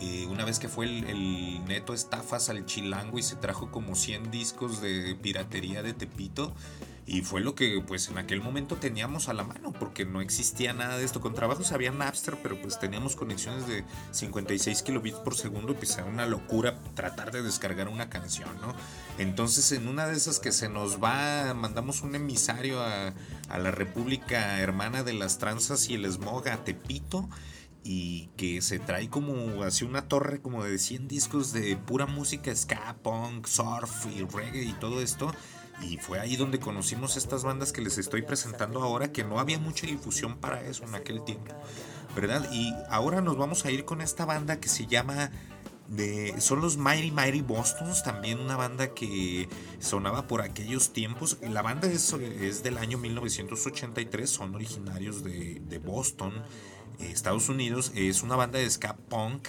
Eh, 0.00 0.26
una 0.28 0.44
vez 0.44 0.58
que 0.58 0.68
fue 0.68 0.86
el, 0.86 1.64
neto 1.66 1.94
estafas 1.94 2.48
al 2.48 2.66
chilango 2.66 3.18
y 3.18 3.22
se 3.22 3.36
trajo 3.36 3.70
como 3.70 3.94
100 3.94 4.30
discos 4.30 4.80
de 4.80 5.16
piratería 5.20 5.82
de 5.82 5.92
Tepito. 5.92 6.52
Y 7.06 7.20
fue 7.20 7.42
lo 7.42 7.54
que 7.54 7.82
pues 7.86 8.08
en 8.08 8.16
aquel 8.16 8.40
momento 8.40 8.76
teníamos 8.76 9.28
a 9.28 9.34
la 9.34 9.44
mano, 9.44 9.72
porque 9.72 10.06
no 10.06 10.22
existía 10.22 10.72
nada 10.72 10.96
de 10.96 11.04
esto. 11.04 11.20
Con 11.20 11.34
trabajos 11.34 11.72
había 11.72 11.90
Napster, 11.90 12.38
pero 12.42 12.60
pues 12.60 12.78
teníamos 12.78 13.14
conexiones 13.14 13.66
de 13.66 13.84
56 14.12 14.82
kilobits 14.82 15.18
por 15.18 15.34
segundo 15.34 15.74
pues 15.74 15.96
era 15.96 16.06
una 16.06 16.26
locura 16.26 16.80
tratar 16.94 17.30
de 17.30 17.42
descargar 17.42 17.88
una 17.88 18.08
canción, 18.08 18.48
¿no? 18.60 18.74
Entonces 19.18 19.70
en 19.72 19.88
una 19.88 20.06
de 20.06 20.16
esas 20.16 20.40
que 20.40 20.52
se 20.52 20.68
nos 20.68 21.02
va, 21.02 21.52
mandamos 21.54 22.00
un 22.02 22.14
emisario 22.14 22.82
a, 22.82 23.12
a 23.48 23.58
la 23.58 23.70
República 23.70 24.60
Hermana 24.60 25.02
de 25.02 25.12
las 25.12 25.38
Tranzas 25.38 25.88
y 25.90 25.94
el 25.94 26.10
Smog 26.10 26.48
a 26.48 26.64
Tepito 26.64 27.28
y 27.84 28.30
que 28.38 28.62
se 28.62 28.78
trae 28.78 29.10
como 29.10 29.62
así 29.62 29.84
una 29.84 30.08
torre 30.08 30.40
como 30.40 30.64
de 30.64 30.78
100 30.78 31.06
discos 31.06 31.52
de 31.52 31.76
pura 31.76 32.06
música 32.06 32.54
ska, 32.56 32.96
punk, 33.02 33.46
surf 33.46 34.06
y 34.06 34.22
reggae 34.22 34.64
y 34.64 34.72
todo 34.72 35.02
esto. 35.02 35.32
Y 35.82 35.98
fue 35.98 36.20
ahí 36.20 36.36
donde 36.36 36.60
conocimos 36.60 37.16
estas 37.16 37.44
bandas 37.44 37.72
que 37.72 37.82
les 37.82 37.98
estoy 37.98 38.22
presentando 38.22 38.82
ahora, 38.82 39.12
que 39.12 39.24
no 39.24 39.38
había 39.38 39.58
mucha 39.58 39.86
difusión 39.86 40.36
para 40.36 40.62
eso 40.62 40.84
en 40.84 40.94
aquel 40.94 41.24
tiempo, 41.24 41.54
¿verdad? 42.14 42.48
Y 42.52 42.72
ahora 42.88 43.20
nos 43.20 43.36
vamos 43.36 43.64
a 43.64 43.70
ir 43.70 43.84
con 43.84 44.00
esta 44.00 44.24
banda 44.24 44.60
que 44.60 44.68
se 44.68 44.86
llama 44.86 45.30
son 46.38 46.60
los 46.60 46.76
Mighty 46.76 47.10
Mighty 47.10 47.42
Bostons, 47.42 48.02
también 48.02 48.40
una 48.40 48.56
banda 48.56 48.94
que 48.94 49.48
sonaba 49.80 50.26
por 50.26 50.40
aquellos 50.40 50.92
tiempos. 50.92 51.38
La 51.42 51.62
banda 51.62 51.88
es, 51.88 52.62
del 52.62 52.78
año 52.78 52.98
1983, 52.98 54.28
son 54.28 54.54
originarios 54.54 55.22
de, 55.22 55.60
de 55.60 55.78
Boston. 55.78 56.32
Estados 56.98 57.48
Unidos, 57.48 57.92
es 57.94 58.22
una 58.22 58.36
banda 58.36 58.58
de 58.58 58.70
ska 58.70 58.96
punk. 58.96 59.48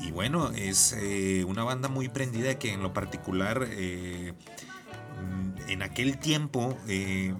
Y 0.00 0.10
bueno, 0.10 0.50
es 0.52 0.94
eh, 0.96 1.44
una 1.44 1.64
banda 1.64 1.88
muy 1.88 2.08
prendida 2.08 2.58
que 2.58 2.72
en 2.72 2.82
lo 2.82 2.92
particular 2.92 3.66
eh, 3.68 4.32
en 5.68 5.82
aquel 5.82 6.18
tiempo 6.18 6.76
eh, 6.88 7.34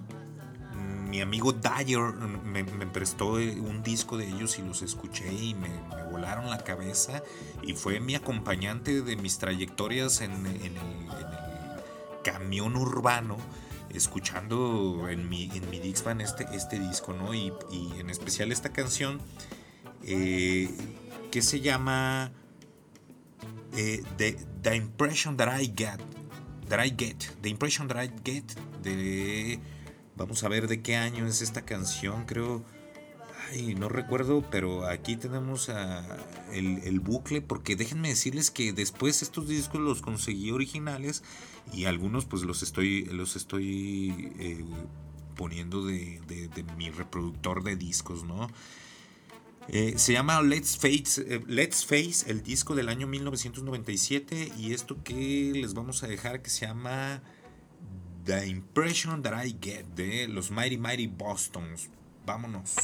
mi 1.09 1.21
amigo 1.21 1.51
Dyer 1.53 1.99
me, 2.43 2.63
prestó 2.63 3.33
un 3.33 3.81
disco 3.83 4.17
de 4.17 4.27
ellos 4.27 4.59
y 4.59 4.61
los 4.61 4.83
escuché 4.83 5.33
y 5.33 5.55
me, 5.55 5.69
volaron 6.11 6.49
la 6.49 6.59
cabeza 6.63 7.23
y 7.63 7.73
fue 7.73 7.99
mi 7.99 8.15
acompañante 8.15 9.01
de 9.01 9.15
mis 9.15 9.39
trayectorias 9.39 10.21
en, 10.21 10.45
el, 10.45 10.75
camión 12.23 12.75
urbano 12.75 13.37
escuchando 13.89 15.07
en 15.09 15.27
mi, 15.29 15.49
en 15.55 15.69
mi 15.69 15.77
este, 15.79 16.45
este 16.53 16.79
disco, 16.79 17.13
¿no? 17.13 17.33
Y, 17.33 17.51
en 17.97 18.09
especial 18.09 18.51
esta 18.51 18.69
canción 18.71 19.19
eh, 20.03 20.69
que 21.31 21.41
se 21.41 21.61
llama 21.61 22.31
eh, 23.75 24.03
The, 24.17 24.75
Impression 24.75 25.37
That 25.37 25.59
I 25.59 25.73
Get, 25.75 26.01
That 26.69 26.85
I 26.85 26.93
Get, 26.97 27.41
The 27.41 27.49
Impression 27.49 27.87
That 27.87 28.03
I 28.03 28.11
Get 28.23 28.45
de... 28.81 29.59
Vamos 30.15 30.43
a 30.43 30.49
ver 30.49 30.67
de 30.67 30.81
qué 30.81 30.95
año 30.95 31.27
es 31.27 31.41
esta 31.41 31.63
canción, 31.65 32.25
creo... 32.25 32.63
Ay, 33.51 33.73
no 33.73 33.89
recuerdo, 33.89 34.45
pero 34.51 34.85
aquí 34.85 35.15
tenemos 35.15 35.69
el, 36.51 36.77
el, 36.83 36.99
bucle, 36.99 37.41
porque 37.41 37.75
déjenme 37.75 38.09
decirles 38.09 38.51
que 38.51 38.73
después 38.73 39.23
estos 39.23 39.47
discos 39.47 39.81
los 39.81 40.03
conseguí 40.03 40.51
originales 40.51 41.23
y 41.73 41.85
algunos 41.85 42.25
pues 42.25 42.43
los 42.43 42.61
estoy, 42.61 43.05
los 43.05 43.35
estoy 43.35 44.33
eh, 44.37 44.63
poniendo 45.35 45.85
de, 45.85 46.19
mi 46.77 46.89
reproductor 46.89 47.63
de 47.63 47.75
discos, 47.75 48.23
¿no? 48.23 48.49
Eh, 49.71 49.93
se 49.97 50.13
llama 50.13 50.41
Let's 50.41 50.77
Face, 50.77 51.21
eh, 51.27 51.41
Let's 51.45 51.85
Face, 51.85 52.25
el 52.25 52.41
disco 52.41 52.73
del 52.73 52.89
año 52.89 53.05
1997 53.05 54.51
y 54.57 54.73
esto 54.73 55.03
que 55.03 55.51
les 55.53 55.75
vamos 55.75 56.01
a 56.01 56.07
dejar 56.07 56.41
que 56.41 56.49
se 56.49 56.65
llama 56.65 57.21
The 58.25 58.47
Impression 58.47 59.21
That 59.21 59.45
I 59.45 59.57
Get 59.61 59.85
de 59.95 60.27
los 60.27 60.49
Mighty 60.49 60.77
Mighty 60.77 61.05
Bostons. 61.05 61.89
Vámonos. 62.25 62.77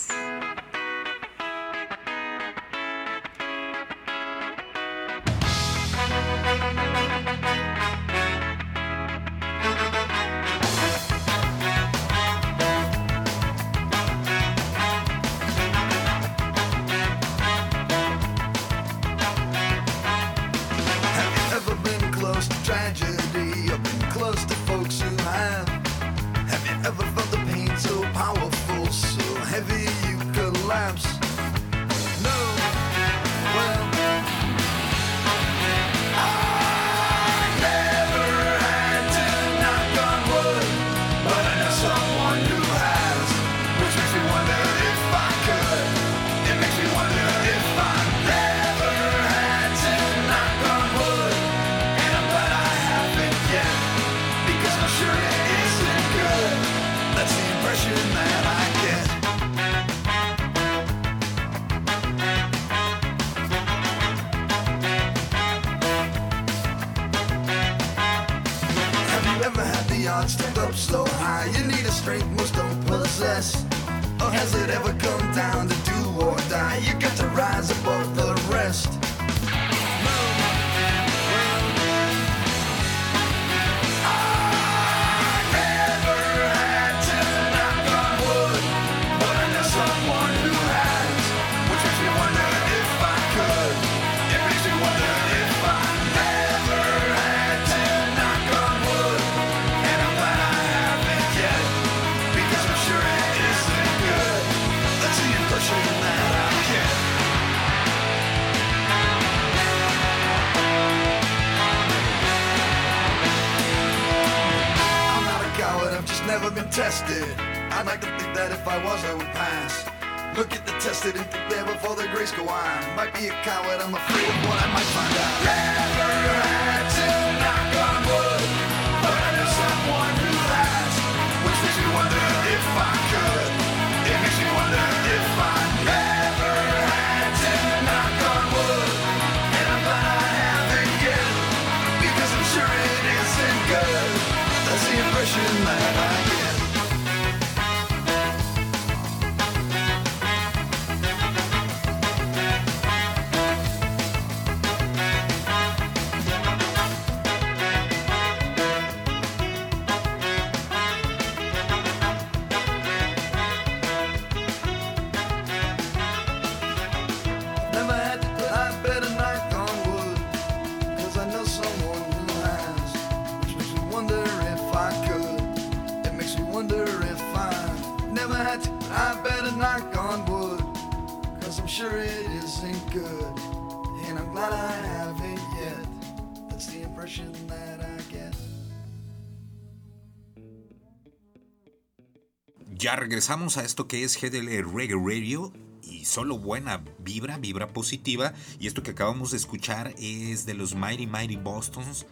Ya 192.70 192.96
regresamos 192.96 193.58
a 193.58 193.66
esto 193.66 193.90
que 193.90 194.06
es 194.06 194.18
GDL 194.18 194.74
Reggae 194.74 194.96
Radio 194.96 195.52
y 195.82 196.06
solo 196.06 196.38
buena 196.38 196.82
vibra, 197.00 197.38
vibra 197.40 197.68
positiva. 197.68 198.34
Y 198.58 198.68
esto 198.68 198.82
que 198.82 198.92
acabamos 198.92 199.32
de 199.32 199.38
escuchar 199.38 199.94
es 199.98 200.46
de 200.46 200.54
los 200.54 200.76
Mighty 200.76 201.08
Mighty 201.08 201.36
Bostons 201.36 202.06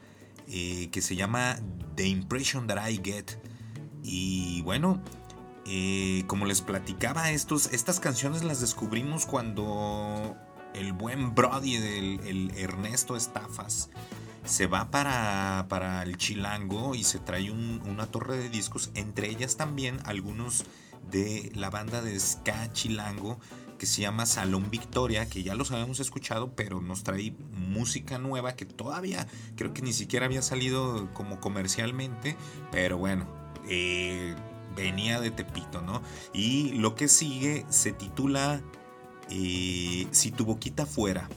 eh, 0.49 0.89
que 0.91 1.02
se 1.02 1.15
llama 1.15 1.58
The 1.95 2.06
Impression 2.06 2.67
That 2.67 2.89
I 2.89 2.99
Get. 3.02 3.38
Y 4.04 4.62
bueno, 4.63 5.02
eh, 5.65 6.23
como 6.28 6.45
les 6.45 6.62
platicaba, 6.62 7.32
estos, 7.32 7.67
estas 7.73 7.99
canciones 7.99 8.43
las 8.43 8.60
descubrimos 8.62 9.26
cuando 9.26 10.36
el 10.73 10.93
buen 10.93 11.36
Brody 11.36 11.76
el 11.76 12.52
Ernesto 12.58 13.15
Estafas 13.15 13.89
se 14.43 14.67
va 14.67 14.91
para, 14.91 15.67
para 15.69 16.04
el 16.04 16.17
Chilango 16.17 16.95
y 16.95 17.04
se 17.04 17.19
trae 17.19 17.49
un- 17.49 17.82
una 17.88 18.08
torre 18.08 18.38
de 18.38 18.49
discos, 18.49 18.91
entre 18.93 19.30
ellas 19.30 19.56
también 19.56 19.99
algunos 20.06 20.65
de 21.10 21.52
la 21.56 21.69
banda 21.69 22.02
de 22.02 22.19
ska 22.19 22.71
Chilango 22.73 23.39
que 23.78 23.86
se 23.86 24.02
llama 24.02 24.26
Salón 24.26 24.69
Victoria, 24.69 25.28
que 25.30 25.43
ya 25.43 25.56
los 25.56 25.71
habíamos 25.71 25.99
escuchado, 25.99 26.54
pero 26.56 26.82
nos 26.82 27.04
trae 27.04 27.36
música 27.52 28.17
nueva 28.17 28.56
que 28.56 28.65
todavía 28.65 29.28
creo 29.56 29.73
que 29.73 29.82
ni 29.82 29.91
siquiera 29.93 30.26
había 30.26 30.41
salido 30.41 31.10
como 31.13 31.39
comercialmente, 31.41 32.38
pero 32.71 32.97
bueno, 32.97 33.28
eh, 33.69 34.36
venía 34.75 35.19
de 35.19 35.31
Tepito, 35.31 35.81
¿no? 35.81 36.01
Y 36.33 36.73
lo 36.73 36.95
que 36.95 37.07
sigue 37.07 37.65
se 37.69 37.91
titula 37.91 38.62
eh, 39.29 40.07
Si 40.12 40.31
tu 40.31 40.45
boquita 40.45 40.86
fuera 40.86 41.29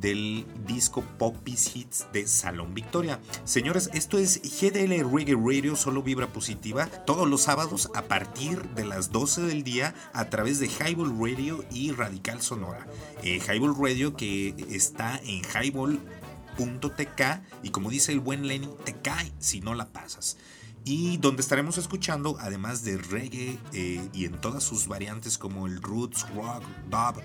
del 0.00 0.46
disco 0.66 1.04
Poppies 1.18 1.76
Hits 1.76 2.06
de 2.12 2.26
Salón 2.26 2.74
Victoria. 2.74 3.20
Señores, 3.44 3.90
esto 3.92 4.18
es 4.18 4.40
GDL 4.42 5.04
Reggae 5.12 5.36
Radio, 5.36 5.76
solo 5.76 6.02
vibra 6.02 6.32
positiva, 6.32 6.86
todos 6.86 7.28
los 7.28 7.42
sábados 7.42 7.90
a 7.94 8.02
partir 8.02 8.62
de 8.70 8.84
las 8.84 9.12
12 9.12 9.42
del 9.42 9.62
día 9.62 9.94
a 10.12 10.30
través 10.30 10.58
de 10.58 10.68
Highball 10.68 11.18
Radio 11.18 11.64
y 11.70 11.92
Radical 11.92 12.40
Sonora. 12.40 12.86
Eh, 13.22 13.40
Highball 13.46 13.76
Radio 13.78 14.16
que 14.16 14.54
está 14.70 15.20
en 15.24 15.42
highball.tk 15.42 17.22
y 17.62 17.70
como 17.70 17.90
dice 17.90 18.12
el 18.12 18.20
buen 18.20 18.46
Lenny, 18.46 18.70
te 18.84 18.94
cae 18.94 19.32
si 19.38 19.60
no 19.60 19.74
la 19.74 19.88
pasas 19.88 20.38
y 20.84 21.18
donde 21.18 21.42
estaremos 21.42 21.78
escuchando 21.78 22.36
además 22.40 22.84
de 22.84 22.98
reggae 22.98 23.58
eh, 23.72 24.08
y 24.12 24.24
en 24.24 24.40
todas 24.40 24.62
sus 24.62 24.88
variantes 24.88 25.38
como 25.38 25.66
el 25.66 25.80
roots, 25.82 26.26
rock, 26.34 26.62
dub, 26.88 27.22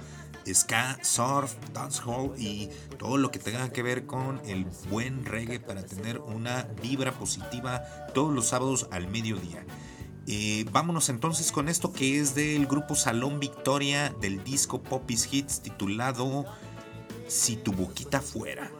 ska, 0.53 0.99
surf, 1.01 1.55
dancehall 1.73 2.33
y 2.37 2.69
todo 2.97 3.17
lo 3.17 3.31
que 3.31 3.39
tenga 3.39 3.69
que 3.69 3.81
ver 3.81 4.05
con 4.05 4.41
el 4.45 4.65
buen 4.89 5.25
reggae 5.25 5.59
para 5.59 5.83
tener 5.83 6.19
una 6.19 6.63
vibra 6.81 7.11
positiva 7.13 7.83
todos 8.13 8.33
los 8.33 8.47
sábados 8.47 8.87
al 8.91 9.07
mediodía. 9.07 9.65
Eh, 10.27 10.65
vámonos 10.71 11.09
entonces 11.09 11.51
con 11.51 11.69
esto 11.69 11.93
que 11.93 12.19
es 12.19 12.33
del 12.33 12.65
grupo 12.65 12.95
Salón 12.95 13.39
Victoria 13.39 14.13
del 14.21 14.43
disco 14.43 14.81
Poppies 14.81 15.31
Hits 15.31 15.61
titulado 15.61 16.45
Si 17.27 17.57
tu 17.57 17.71
boquita 17.71 18.21
fuera. 18.21 18.71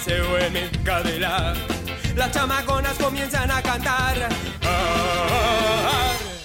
Paseo 0.00 0.38
en 0.38 0.52
mi 0.54 0.60
cadera, 0.82 1.52
las 2.16 2.32
chamaconas 2.32 2.96
comienzan 2.96 3.50
a 3.50 3.60
cantar. 3.60 4.28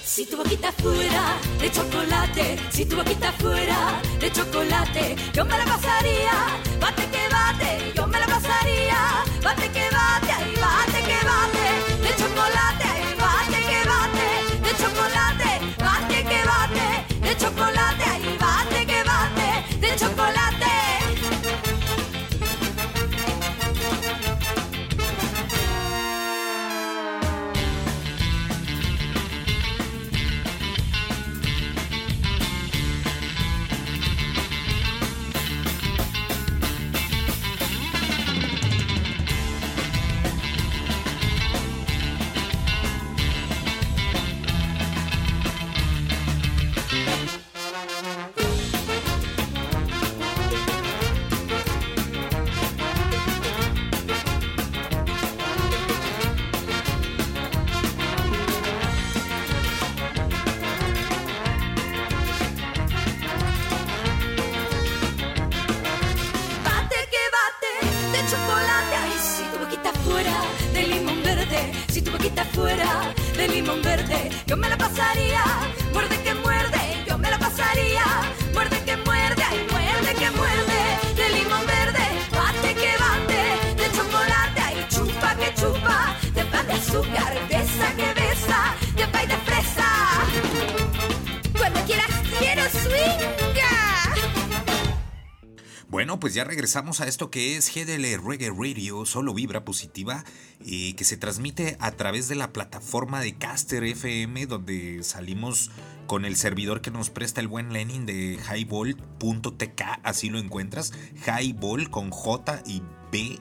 Si 0.03 0.25
tu 0.25 0.35
boquita 0.35 0.73
fuera 0.73 1.37
de 1.59 1.71
chocolate, 1.71 2.57
si 2.69 2.85
tu 2.85 2.97
boquita 2.97 3.31
fuera 3.33 4.01
de 4.19 4.29
chocolate, 4.29 5.15
yo 5.33 5.45
me 5.45 5.57
la 5.57 5.65
pasaría, 5.65 6.33
bate 6.81 7.03
que 7.09 7.27
bate, 7.29 7.93
yo 7.95 8.07
me 8.07 8.19
la 8.19 8.25
pasaría, 8.25 8.97
bate 9.41 9.69
que 9.71 9.89
bate, 9.89 10.54
boquita 69.85 69.99
fuera 70.01 70.41
de 70.73 70.87
limón 70.87 71.21
verde, 71.21 71.71
si 71.89 72.01
tu 72.01 72.11
boquita 72.11 72.43
fuera 72.45 73.13
de 73.37 73.47
limón 73.47 73.81
verde, 73.83 74.31
yo 74.47 74.57
me 74.57 74.67
la 74.67 74.77
pasaría. 74.77 75.64
Bueno, 96.05 96.19
pues 96.19 96.35
ya 96.35 96.43
regresamos 96.43 97.01
a 97.01 97.07
esto 97.07 97.31
que 97.31 97.57
es 97.57 97.73
GDL 97.73 98.23
Reggae 98.23 98.51
Radio, 98.51 99.07
solo 99.07 99.33
vibra 99.33 99.65
positiva, 99.65 100.23
eh, 100.63 100.93
que 100.95 101.03
se 101.03 101.17
transmite 101.17 101.77
a 101.79 101.89
través 101.93 102.27
de 102.27 102.35
la 102.35 102.53
plataforma 102.53 103.21
de 103.21 103.33
Caster 103.33 103.83
FM, 103.83 104.45
donde 104.45 105.01
salimos 105.01 105.71
con 106.05 106.23
el 106.25 106.35
servidor 106.35 106.81
que 106.81 106.91
nos 106.91 107.09
presta 107.09 107.41
el 107.41 107.47
buen 107.47 107.73
Lenin 107.73 108.05
de 108.05 108.37
highball.tk, 108.37 109.81
así 110.03 110.29
lo 110.29 110.37
encuentras, 110.37 110.93
highball 111.25 111.89
con 111.89 112.11
J 112.11 112.61
y 112.67 112.83
B 113.11 113.39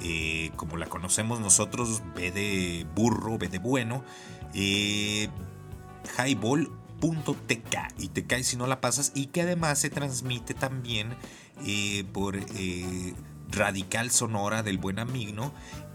eh, 0.00 0.50
como 0.56 0.78
la 0.78 0.86
conocemos 0.86 1.40
nosotros, 1.40 2.00
B 2.16 2.30
de 2.30 2.86
burro, 2.94 3.36
B 3.36 3.48
de 3.48 3.58
bueno, 3.58 4.02
eh, 4.54 5.28
highball.tk 6.16 6.78
y 7.98 8.08
te 8.08 8.42
si 8.44 8.56
no 8.56 8.66
la 8.66 8.80
pasas 8.80 9.12
y 9.14 9.26
que 9.26 9.42
además 9.42 9.78
se 9.78 9.90
transmite 9.90 10.54
también 10.54 11.14
por 12.12 12.36
eh, 12.36 13.14
Radical 13.50 14.10
Sonora 14.10 14.62
del 14.62 14.78
Buen 14.78 14.98
Amigno 14.98 15.52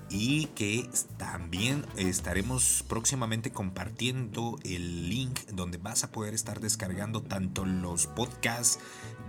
y 0.09 0.45
que 0.47 0.89
también 1.17 1.85
estaremos 1.97 2.83
próximamente 2.87 3.51
compartiendo 3.51 4.59
el 4.63 5.09
link 5.09 5.39
donde 5.51 5.79
vas 5.79 6.03
a 6.03 6.11
poder 6.11 6.33
estar 6.35 6.59
descargando 6.59 7.23
tanto 7.23 7.65
los 7.65 8.05
podcasts 8.05 8.79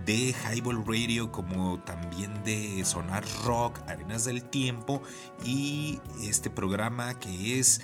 de 0.05 0.35
Highball 0.45 0.85
Radio 0.85 1.31
como 1.31 1.79
también 1.79 2.43
de 2.43 2.85
Sonar 2.85 3.23
Rock, 3.45 3.79
Arenas 3.87 4.25
del 4.25 4.43
Tiempo 4.43 5.01
y 5.43 5.99
este 6.21 6.51
programa 6.51 7.17
que 7.19 7.59
es 7.59 7.81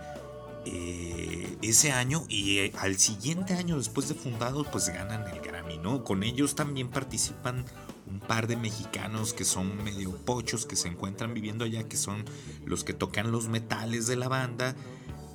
eh, 0.65 1.59
ese 1.63 1.93
año 1.93 2.25
y 2.29 2.59
eh, 2.59 2.73
al 2.81 2.99
siguiente 2.99 3.55
año 3.55 3.77
después 3.79 4.09
de 4.09 4.15
fundados 4.15 4.67
pues 4.73 4.89
ganan 4.89 5.29
el 5.29 5.41
Grammy, 5.41 5.79
¿no? 5.79 6.03
Con 6.03 6.23
ellos 6.23 6.55
también 6.55 6.89
participan 6.89 7.65
un 8.11 8.21
par 8.21 8.47
de 8.47 8.57
mexicanos 8.57 9.33
que 9.33 9.45
son 9.45 9.83
medio 9.85 10.17
pochos 10.17 10.67
que 10.67 10.77
se 10.77 10.89
encuentran 10.89 11.35
viviendo 11.35 11.65
allá, 11.65 11.85
que 11.85 11.97
son 11.97 12.25
los 12.65 12.85
que 12.85 12.95
tocan 12.95 13.31
los 13.31 13.49
metales 13.49 14.07
de 14.07 14.17
la 14.17 14.29
banda 14.29 14.75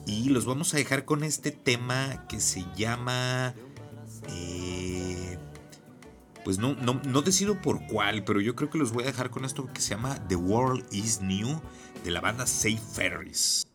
y 0.05 0.29
los 0.29 0.45
vamos 0.45 0.73
a 0.73 0.77
dejar 0.77 1.05
con 1.05 1.23
este 1.23 1.51
tema 1.51 2.25
que 2.27 2.39
se 2.39 2.65
llama... 2.75 3.53
eh, 4.29 4.60
pues 6.43 6.57
no, 6.57 6.75
no, 6.75 7.01
no 7.05 7.21
decido 7.21 7.61
por 7.61 7.85
cuál, 7.87 8.23
pero 8.23 8.41
yo 8.41 8.55
creo 8.55 8.69
que 8.69 8.77
los 8.77 8.91
voy 8.91 9.03
a 9.03 9.07
dejar 9.07 9.29
con 9.29 9.45
esto 9.45 9.67
que 9.73 9.81
se 9.81 9.91
llama 9.91 10.15
The 10.27 10.35
World 10.35 10.85
is 10.91 11.21
New 11.21 11.61
de 12.03 12.11
la 12.11 12.21
banda 12.21 12.47
Safe 12.47 12.81
Ferries. 12.93 13.70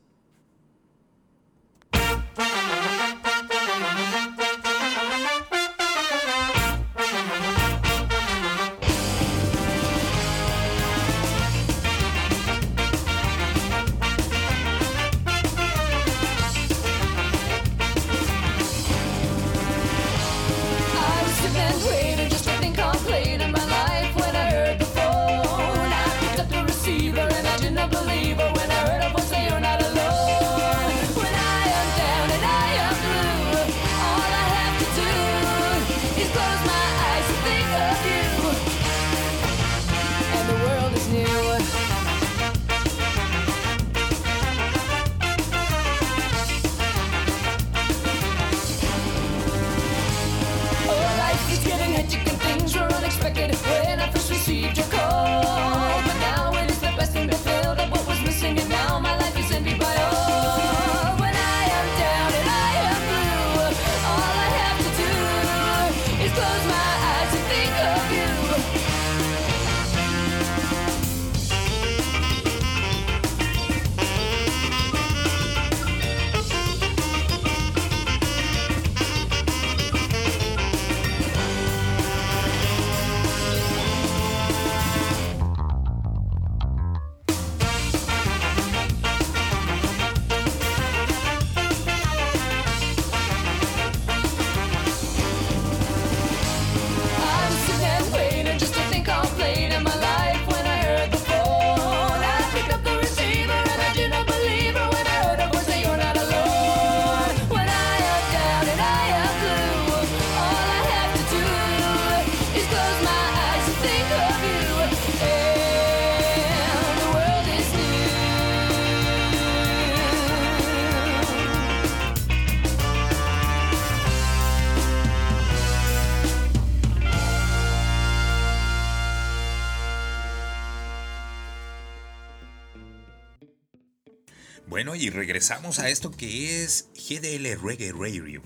Regresamos 135.36 135.80
a 135.80 135.90
esto 135.90 136.10
que 136.10 136.64
es 136.64 136.88
GDL 136.94 137.60
Reggae 137.62 137.92
Radio. 137.92 138.40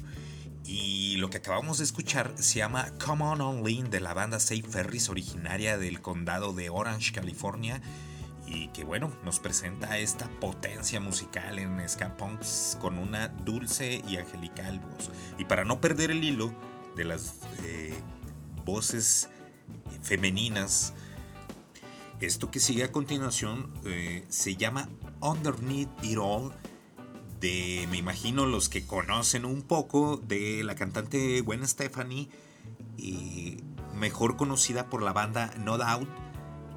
Y 0.65 1.19
lo 1.19 1.31
que 1.31 1.37
acabamos 1.37 1.79
de 1.79 1.85
escuchar 1.85 2.35
se 2.37 2.59
llama 2.59 2.93
Come 2.99 3.23
On 3.27 3.41
Online 3.41 3.89
de 3.89 4.01
la 4.01 4.13
banda 4.13 4.41
Safe 4.41 4.65
Ferries, 4.65 5.09
originaria 5.09 5.79
del 5.79 6.01
condado 6.01 6.53
de 6.53 6.69
Orange, 6.69 7.13
California. 7.13 7.81
Y 8.45 8.71
que 8.71 8.83
bueno, 8.83 9.17
nos 9.25 9.39
presenta 9.39 9.99
esta 9.99 10.29
potencia 10.41 10.99
musical 10.99 11.61
en 11.61 11.89
ska 11.89 12.17
punks 12.17 12.77
con 12.81 12.99
una 12.99 13.29
dulce 13.29 14.03
y 14.09 14.17
angelical 14.17 14.81
voz. 14.81 15.13
Y 15.39 15.45
para 15.45 15.65
no 15.65 15.81
perder 15.81 16.11
el 16.11 16.25
hilo 16.25 16.53
de 16.97 17.05
las 17.05 17.35
eh, 17.63 17.95
voces 18.65 19.29
femeninas, 20.03 20.93
esto 22.21 22.51
que 22.51 22.59
sigue 22.59 22.83
a 22.83 22.91
continuación 22.91 23.73
eh, 23.85 24.25
se 24.29 24.57
llama 24.57 24.89
Underneath 25.21 26.03
It 26.03 26.19
All 26.19 26.53
de, 27.41 27.87
me 27.91 27.97
imagino, 27.97 28.47
los 28.47 28.69
que 28.69 28.87
conocen 28.87 29.45
un 29.45 29.63
poco 29.63 30.17
de 30.19 30.63
la 30.65 30.75
cantante 30.75 31.41
Gwen 31.41 31.67
Stefani, 31.67 32.29
y 32.97 33.57
mejor 33.95 34.37
conocida 34.37 34.87
por 34.91 35.03
la 35.03 35.13
banda 35.13 35.53
No 35.65 35.79
Doubt, 35.79 36.09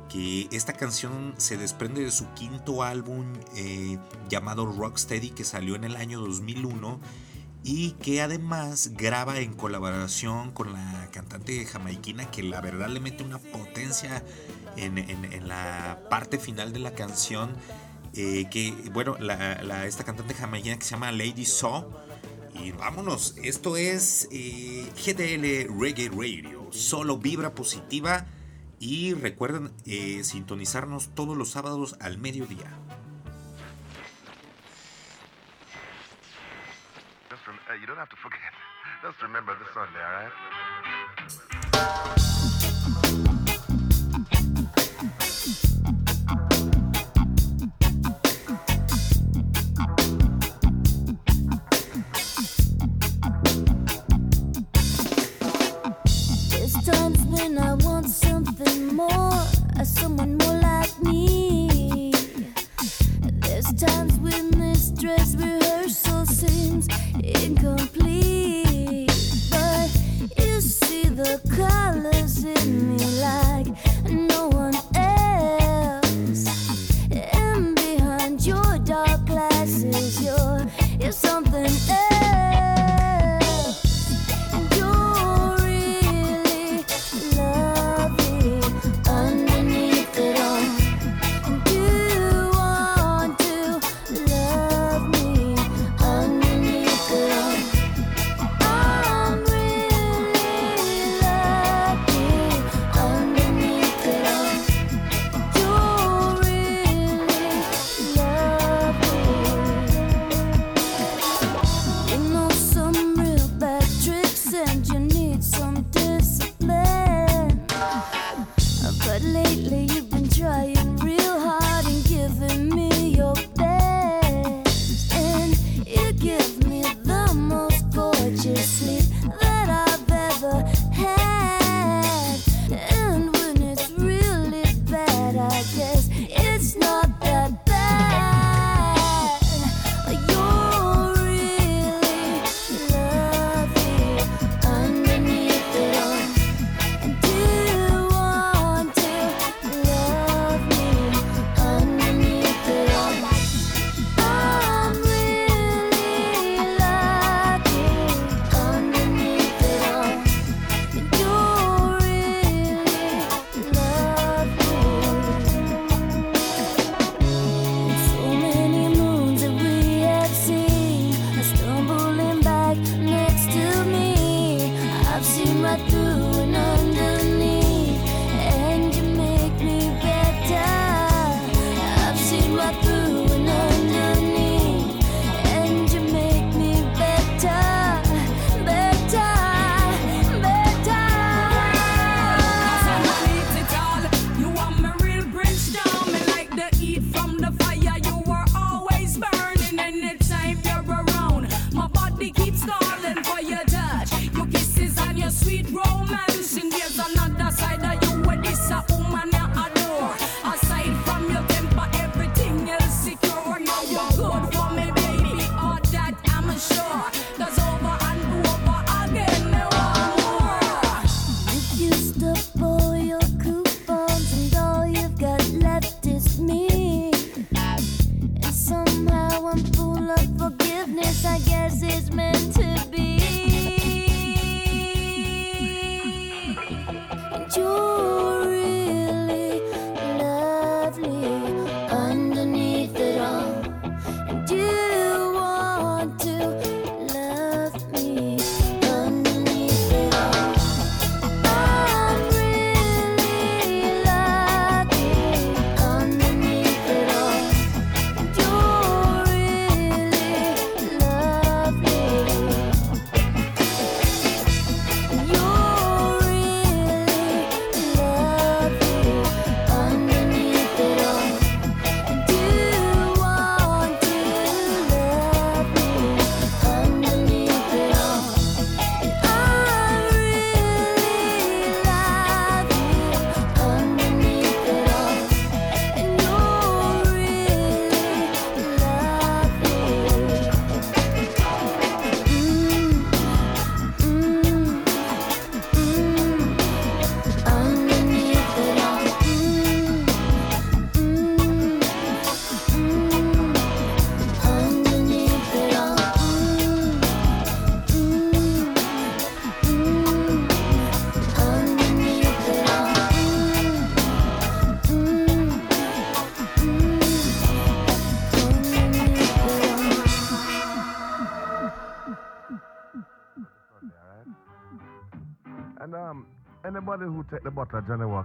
que 0.09 0.47
esta 0.51 0.73
canción 0.73 1.33
se 1.37 1.57
desprende 1.57 2.01
de 2.03 2.11
su 2.11 2.27
quinto 2.33 2.83
álbum 2.83 3.25
eh, 3.55 3.97
llamado 4.29 4.65
Rocksteady 4.65 5.31
que 5.31 5.43
salió 5.43 5.75
en 5.75 5.83
el 5.85 5.95
año 5.95 6.19
2001 6.19 6.99
y 7.63 7.91
que 7.93 8.21
además 8.21 8.91
graba 8.93 9.39
en 9.39 9.53
colaboración 9.53 10.51
con 10.51 10.73
la 10.73 11.09
cantante 11.11 11.65
jamaiquina 11.65 12.29
que 12.29 12.43
la 12.43 12.61
verdad 12.61 12.89
le 12.89 12.99
mete 12.99 13.23
una 13.23 13.39
potencia 13.39 14.23
en, 14.77 14.97
en- 14.97 15.31
en 15.31 15.47
la 15.47 15.99
parte 16.09 16.37
final 16.37 16.73
de 16.73 16.79
la 16.79 16.93
canción 16.93 17.55
eh, 18.15 18.47
que 18.51 18.71
bueno, 18.91 19.17
esta 19.85 20.03
cantante 20.03 20.33
jamaicana 20.33 20.77
que 20.77 20.85
se 20.85 20.91
llama 20.91 21.11
Lady 21.11 21.45
Saw. 21.45 22.03
Y 22.53 22.71
vámonos, 22.71 23.35
esto 23.43 23.77
es 23.77 24.29
eh, 24.31 24.87
GDL 24.95 25.73
Reggae 25.79 26.09
Radio, 26.09 26.71
solo 26.71 27.17
vibra 27.17 27.55
positiva 27.55 28.27
y 28.79 29.13
recuerden 29.15 29.73
eh, 29.85 30.23
sintonizarnos 30.23 31.15
todos 31.15 31.35
los 31.35 31.49
sábados 31.49 31.95
al 31.99 32.19
mediodía. 32.19 32.69
Just 39.03 39.19
eh, 39.19 39.23
remember 39.23 39.57
this 39.57 39.67
Sunday, 39.73 40.01
all? 41.73 42.52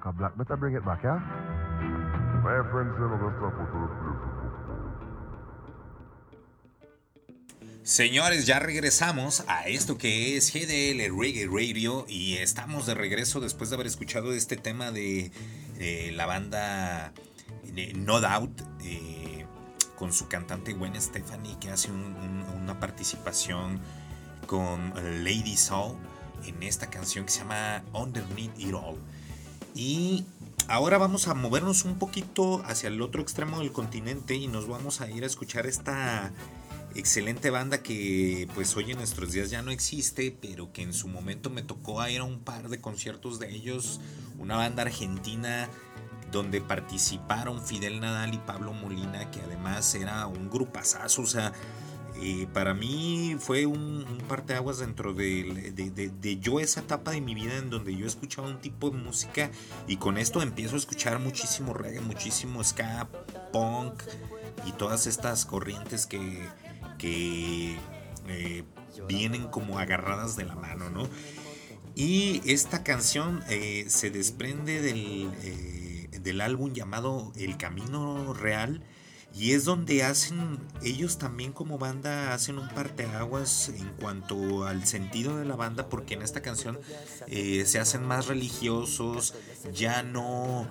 Bottle 0.03 0.11
of 0.11 0.19
Johnny 0.19 0.33
Walker 0.33 0.35
Black, 0.35 0.37
better 0.37 0.57
bring 0.57 0.75
it 0.77 0.85
back, 0.85 1.03
yeah? 1.03 1.19
My 2.43 2.63
friends 2.71 2.95
say 2.97 3.03
no 3.03 3.17
go 3.19 3.31
stop 3.39 3.55
out 3.59 3.69
to 3.73 3.79
the 3.79 3.89
place. 3.89 4.39
Señores, 7.83 8.45
ya 8.47 8.59
regresamos 8.59 9.45
a 9.49 9.67
esto 9.67 9.97
que 9.97 10.37
es 10.37 10.53
GDL 10.53 11.11
Reggae 11.19 11.47
Radio 11.51 12.05
y 12.07 12.37
estamos 12.37 12.85
de 12.85 12.93
regreso 12.95 13.41
después 13.41 13.71
de 13.71 13.77
haber 13.77 13.87
escuchado 13.87 14.33
este 14.35 14.57
tema 14.59 14.91
de 14.93 15.33
eh, 15.79 16.13
la 16.15 16.27
banda 16.27 17.15
eh, 17.77 17.93
No 17.97 18.21
Doubt 18.21 18.61
eh, 18.83 19.47
con 19.97 20.13
su 20.13 20.29
cantante 20.29 20.75
Gwen 20.75 21.01
Stephanie 21.01 21.57
que 21.59 21.71
hace 21.71 21.91
un- 21.91 22.15
un- 22.17 22.45
una 22.63 22.79
participación 22.79 23.81
con 24.47 24.93
Lady 25.25 25.57
Soul 25.57 25.97
en 26.45 26.63
esta 26.63 26.89
canción 26.91 27.25
que 27.25 27.31
se 27.31 27.39
llama 27.41 27.83
Underneath 27.95 28.59
It 28.59 28.75
All. 28.75 28.99
Y 29.79 30.25
ahora 30.67 30.99
vamos 30.99 31.29
a 31.29 31.35
movernos 31.35 31.85
un 31.85 32.01
poquito 32.01 32.65
hacia 32.65 32.89
el 32.89 33.01
otro 33.01 33.23
extremo 33.23 33.61
del 33.61 33.71
continente 33.71 34.35
y 34.35 34.49
nos 34.49 34.67
vamos 34.67 35.01
a 35.01 35.09
ir 35.09 35.23
a 35.23 35.29
escuchar 35.29 35.69
esta 35.69 36.33
excelente 36.97 37.51
banda 37.51 37.81
que 37.81 38.49
pues 38.57 38.77
hoy 38.77 38.91
en 38.91 38.99
nuestros 38.99 39.31
días 39.31 39.51
ya 39.51 39.63
no 39.63 39.71
existe, 39.71 40.33
pero 40.33 40.73
que 40.73 40.83
en 40.83 40.93
su 40.93 41.07
momento 41.07 41.49
me 41.49 41.63
tocó 41.63 42.05
ir 42.09 42.23
a 42.23 42.25
un 42.25 42.41
par 42.41 42.71
de 42.71 42.81
conciertos 42.81 43.39
de 43.39 43.55
ellos, 43.55 44.01
una 44.41 44.57
banda 44.57 44.83
argentina 44.83 45.69
donde 46.33 46.61
participaron 46.61 47.65
Fidel 47.65 48.01
Nadal 48.01 48.35
y 48.35 48.39
Pablo 48.39 48.73
Molina, 48.73 49.31
que 49.31 49.41
además 49.43 49.95
era 49.95 50.27
un 50.27 50.51
grupazazo, 50.51 51.23
o 51.23 51.27
sea, 51.27 51.53
eh, 52.21 52.47
para 52.53 52.75
mí 52.75 53.37
fue 53.39 53.67
un, 53.67 54.05
un 54.05 54.19
parteaguas 54.29 54.79
dentro 54.79 55.15
de, 55.15 55.73
de- 55.75 55.91
de- 55.91 56.09
de 56.11 56.39
yo 56.39 56.61
esa 56.61 56.81
etapa 56.81 57.13
de 57.13 57.21
mi 57.21 57.35
vida 57.35 57.57
en 57.57 57.71
donde 57.71 57.95
yo 57.97 58.07
escuchaba 58.07 58.49
un 58.49 58.61
tipo 58.61 58.91
de 58.91 58.99
música 58.99 59.51
y 59.87 59.97
con 59.97 60.19
esto 60.19 60.43
empiezo 60.43 60.75
a 60.75 60.79
escuchar 60.79 61.19
muchísimo 61.19 61.75
reggae, 61.75 62.01
muchísimo 62.01 62.63
ska, 62.65 63.09
punk 63.53 64.03
y 64.67 64.73
todas 64.73 65.07
estas 65.07 65.45
corrientes 65.45 66.07
que, 66.07 66.49
eh, 68.29 68.65
vienen 69.09 69.47
como 69.49 69.79
agarradas 69.79 70.37
de 70.37 70.45
la 70.45 70.57
mano, 70.57 70.91
¿no? 70.91 71.09
Y 71.95 72.43
esta 72.51 72.83
canción 72.85 73.43
eh, 73.49 73.87
se 73.89 74.11
desprende 74.11 74.83
del, 74.83 75.31
eh, 75.43 76.09
del 76.21 76.41
álbum 76.41 76.73
llamado 76.73 77.33
El 77.37 77.57
Camino 77.57 78.35
Real. 78.35 78.83
Y 79.39 79.53
es 79.53 79.65
donde 79.65 80.03
hacen, 80.03 80.59
ellos 80.83 81.17
también 81.19 81.53
como 81.53 81.79
banda 81.79 82.35
hacen 82.35 82.59
un 82.59 82.69
parteaguas 82.69 83.69
en 83.69 83.89
cuanto 84.01 84.67
al 84.67 84.85
sentido 84.85 85.39
de 85.39 85.45
la 85.45 85.55
banda, 85.55 85.89
porque 85.89 86.15
en 86.15 86.23
esta 86.23 86.43
canción 86.43 86.79
eh, 87.29 87.65
se 87.65 87.79
hacen 87.79 88.05
más 88.05 88.27
religiosos, 88.27 89.35
ya 89.73 90.03
no, 90.03 90.67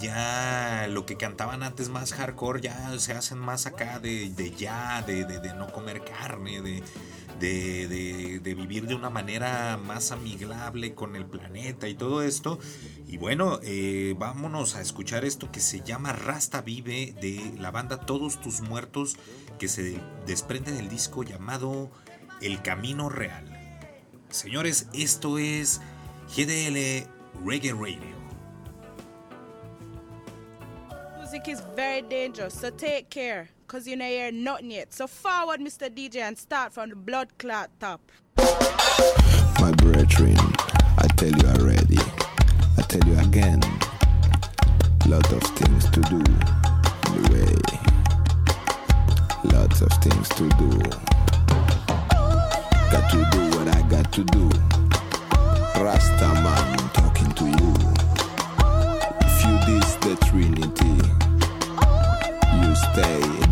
ya 0.00 0.86
lo 0.90 1.06
que 1.06 1.16
cantaban 1.16 1.62
antes 1.64 1.88
más 1.88 2.12
hardcore, 2.12 2.60
ya 2.60 2.96
se 3.00 3.14
hacen 3.14 3.38
más 3.38 3.66
acá 3.66 3.98
de, 3.98 4.30
de 4.30 4.52
ya, 4.52 5.02
de, 5.02 5.24
de- 5.24 5.40
de 5.40 5.52
no 5.54 5.72
comer 5.72 6.02
carne, 6.04 6.60
de, 6.62 6.82
de, 7.40 8.40
de- 8.42 8.54
vivir 8.54 8.86
de 8.86 8.94
una 8.94 9.10
manera 9.10 9.76
más 9.76 10.12
amigable 10.12 10.94
con 10.94 11.16
el 11.16 11.26
planeta 11.26 11.88
y 11.88 11.94
todo 11.94 12.22
esto. 12.22 12.58
Y 13.06 13.16
bueno, 13.18 13.58
eh, 13.62 14.14
vámonos 14.18 14.74
a 14.76 14.80
escuchar 14.80 15.24
esto 15.24 15.50
que 15.52 15.60
se 15.60 15.80
llama 15.80 16.12
Rasta 16.12 16.62
Vive 16.62 17.14
de 17.20 17.52
la 17.58 17.70
banda 17.70 18.00
Todos 18.06 18.40
Tus 18.40 18.60
Muertos, 18.60 19.16
que 19.58 19.68
se 19.68 19.98
desprende 20.26 20.72
del 20.72 20.88
disco 20.88 21.22
llamado 21.22 21.90
El 22.40 22.62
Camino 22.62 23.08
Real. 23.08 23.50
Señores, 24.30 24.88
esto 24.94 25.38
es 25.38 25.80
GDL 26.36 27.06
Reggae 27.44 27.72
Radio. 27.72 28.14
Music 31.20 31.48
is 31.48 31.60
very 31.74 32.02
dangerous, 32.02 32.54
so 32.54 32.70
take 32.70 33.08
care, 33.10 33.48
cause 33.74 33.88
you 33.88 33.96
know 33.96 34.04
hear 34.04 34.30
nothing 34.30 34.70
yet. 34.70 34.94
So 34.94 35.08
forward, 35.08 35.58
Mr. 35.58 35.90
DJ, 35.90 36.18
and 36.18 36.38
start 36.38 36.72
from 36.72 36.90
the 36.90 36.94
blood 36.94 37.36
clot 37.38 37.70
top. 37.80 38.00
My 39.58 39.72
brethren, 39.72 40.38
I 40.96 41.08
tell 41.16 41.32
you 41.32 41.48
already, 41.48 41.98
I 42.78 42.82
tell 42.82 43.02
you 43.08 43.18
again, 43.18 43.58
lot 45.08 45.26
of 45.32 45.42
things 45.58 45.90
to 45.90 46.00
do 46.02 46.22
on 47.08 47.14
the 47.18 47.28
way, 47.34 47.52
lots 49.50 49.80
of 49.80 49.90
things 50.04 50.28
to 50.28 50.48
do. 50.50 50.70
Got 52.92 53.10
to 53.10 53.26
do 53.32 53.58
what 53.58 53.66
I 53.74 53.82
got 53.88 54.12
to 54.12 54.22
do. 54.22 54.50
Rasta 55.82 56.28
man 56.44 56.78
talking 56.90 57.32
to 57.32 57.44
you. 57.44 57.74
If 59.26 59.36
you 59.44 59.58
diss 59.66 59.96
the 59.96 60.14
Trinity, 60.26 60.94
you 62.62 62.74
stay 62.76 63.40
in. 63.40 63.43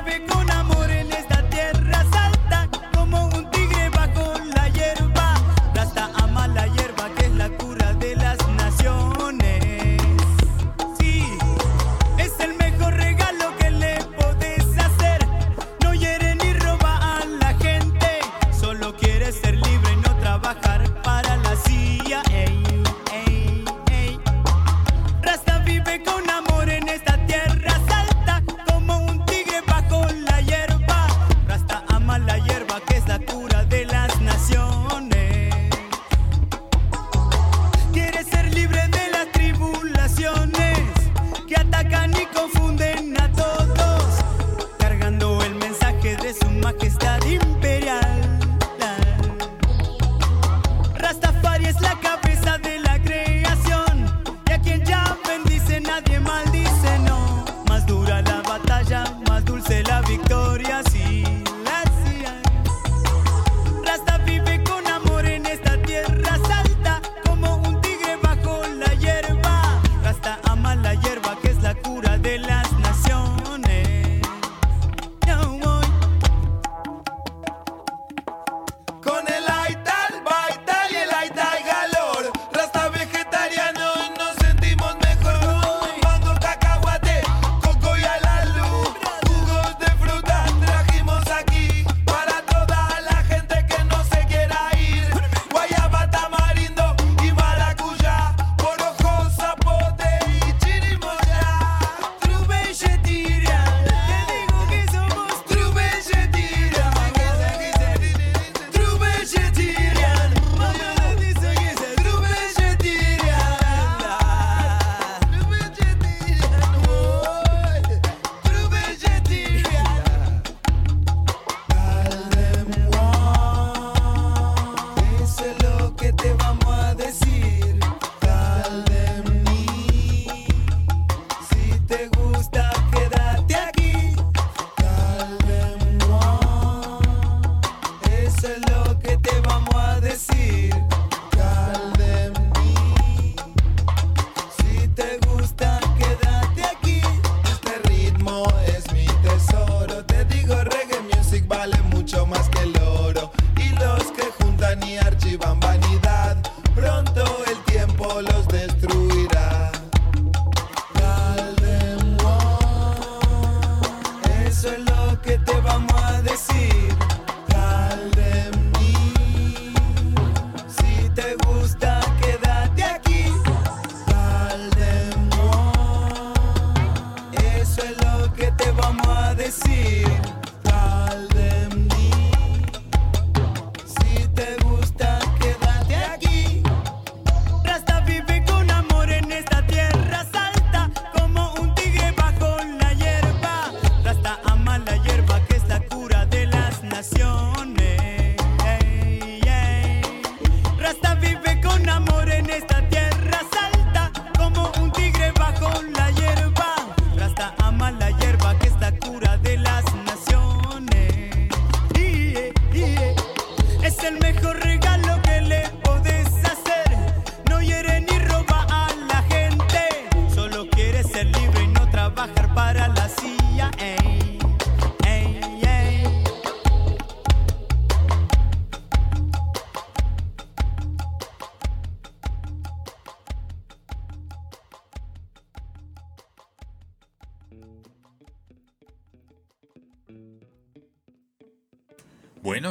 Rasta 0.00 0.18
vive 0.18 0.39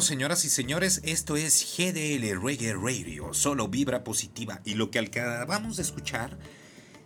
señoras 0.10 0.44
y 0.44 0.50
señores, 0.50 1.02
esto 1.04 1.38
es 1.38 1.78
GDL 1.78 2.44
Reggae 2.44 2.74
Radio, 2.74 3.32
solo 3.32 3.68
vibra 3.68 4.04
positiva. 4.04 4.60
Y 4.66 4.74
lo 4.74 4.90
que 4.90 4.98
acabamos 4.98 5.78
de 5.78 5.84
escuchar 5.84 6.36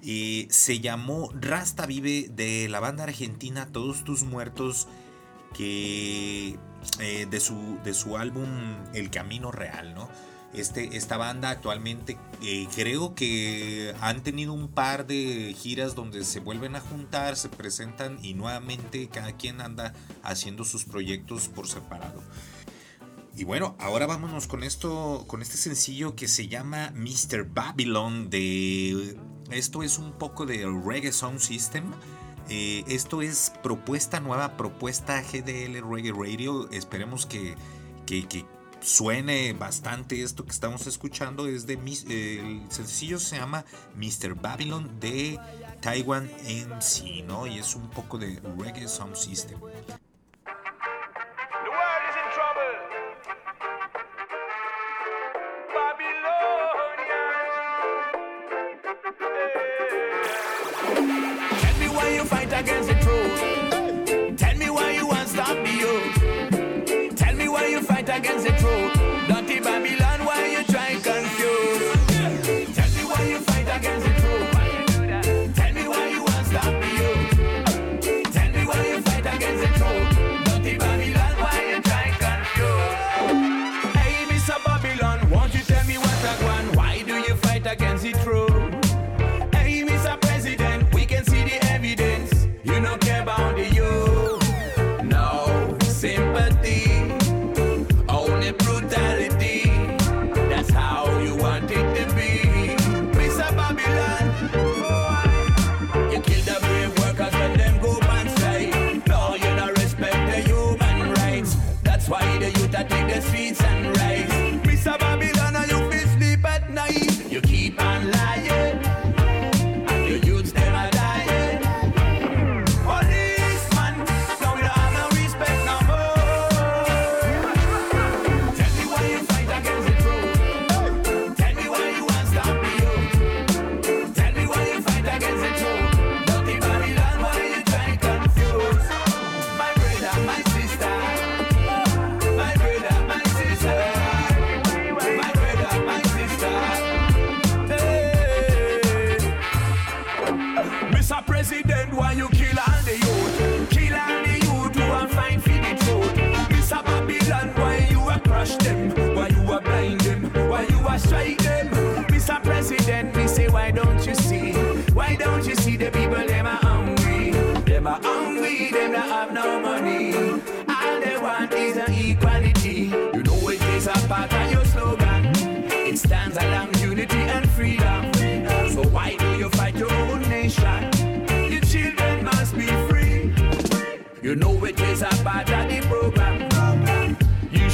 eh, 0.02 0.48
se 0.50 0.80
llamó 0.80 1.30
Rasta 1.34 1.86
Vive 1.86 2.30
de 2.32 2.70
la 2.70 2.80
banda 2.80 3.04
argentina 3.04 3.68
Todos 3.74 4.06
Tus 4.06 4.24
Muertos, 4.24 4.88
que 5.54 6.58
eh, 7.02 7.28
de, 7.30 7.40
su, 7.42 7.78
de 7.84 7.94
su 7.94 8.16
álbum 8.16 8.48
El 8.94 9.12
Camino 9.12 9.52
Real, 9.52 9.94
¿no? 9.94 10.08
Este, 10.54 10.96
esta 10.96 11.18
banda 11.18 11.50
actualmente 11.50 12.18
eh, 12.42 12.70
creo 12.74 13.16
que 13.16 13.94
han 14.00 14.24
tenido 14.24 14.54
un 14.54 14.70
par 14.70 15.08
de 15.08 15.54
giras 15.60 15.94
donde 15.94 16.24
se 16.24 16.40
vuelven 16.40 16.78
a 16.78 16.80
juntar, 16.80 17.36
se 17.36 17.50
presentan 17.50 18.18
y 18.24 18.34
nuevamente 18.34 19.10
cada 19.10 19.34
quien 19.34 19.60
anda 19.60 19.94
haciendo 20.24 20.64
sus 20.64 20.86
proyectos 20.86 21.50
por 21.50 21.68
separado. 21.68 22.24
Y 23.36 23.46
bueno, 23.46 23.76
ahora 23.80 24.06
vámonos 24.06 24.46
con 24.46 24.64
esto, 24.64 25.26
con 25.28 25.42
este 25.42 25.58
sencillo 25.58 26.16
que 26.16 26.28
se 26.28 26.48
llama 26.48 26.94
Mr. 26.96 27.46
Babylon. 27.46 28.30
De, 28.30 29.18
esto 29.50 29.82
es 29.82 29.98
un 29.98 30.14
poco 30.14 30.46
de 30.46 30.66
Reggae 30.86 31.12
Sound 31.12 31.40
System. 31.40 31.92
Eh, 32.50 32.84
esto 32.88 33.24
es 33.24 33.52
propuesta 33.64 34.20
nueva, 34.20 34.56
propuesta 34.56 35.22
GDL 35.22 35.82
Reggae 35.82 36.12
Radio. 36.12 36.70
Esperemos 36.70 37.26
que, 37.26 37.56
que, 38.06 38.46
suene 38.82 39.54
bastante 39.54 40.22
esto 40.22 40.44
que 40.44 40.52
estamos 40.52 40.86
escuchando. 40.86 41.48
Es 41.48 41.66
de, 41.66 41.80
eh, 42.10 42.40
el 42.40 42.72
sencillo 42.72 43.18
se 43.18 43.38
llama 43.38 43.66
Mr. 43.96 44.36
Babylon 44.36 45.00
de 45.00 45.40
Taiwan 45.82 46.30
MC, 46.46 47.24
¿no? 47.26 47.48
Y 47.48 47.58
es 47.58 47.76
un 47.76 47.90
poco 47.90 48.20
de 48.20 48.40
Reggae 48.60 48.88
Sound 48.88 49.16
System. 49.16 49.58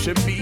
should 0.09 0.25
be 0.25 0.38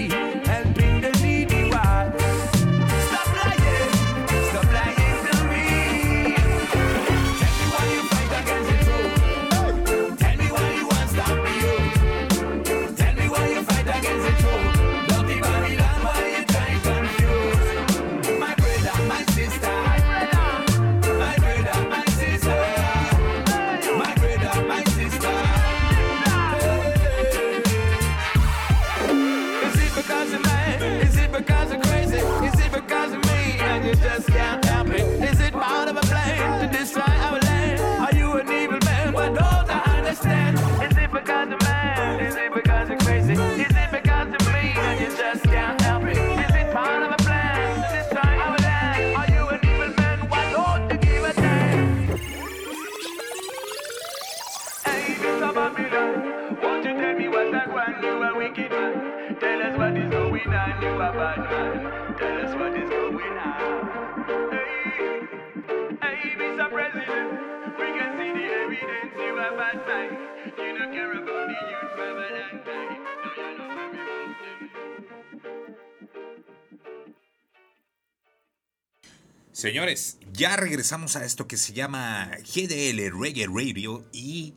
Señores, 79.57 80.19
ya 80.33 80.55
regresamos 80.55 81.15
a 81.15 81.25
esto 81.25 81.47
que 81.47 81.57
se 81.57 81.73
llama 81.73 82.29
GDL 82.53 83.11
Reggae 83.19 83.47
Radio 83.47 84.05
y 84.13 84.53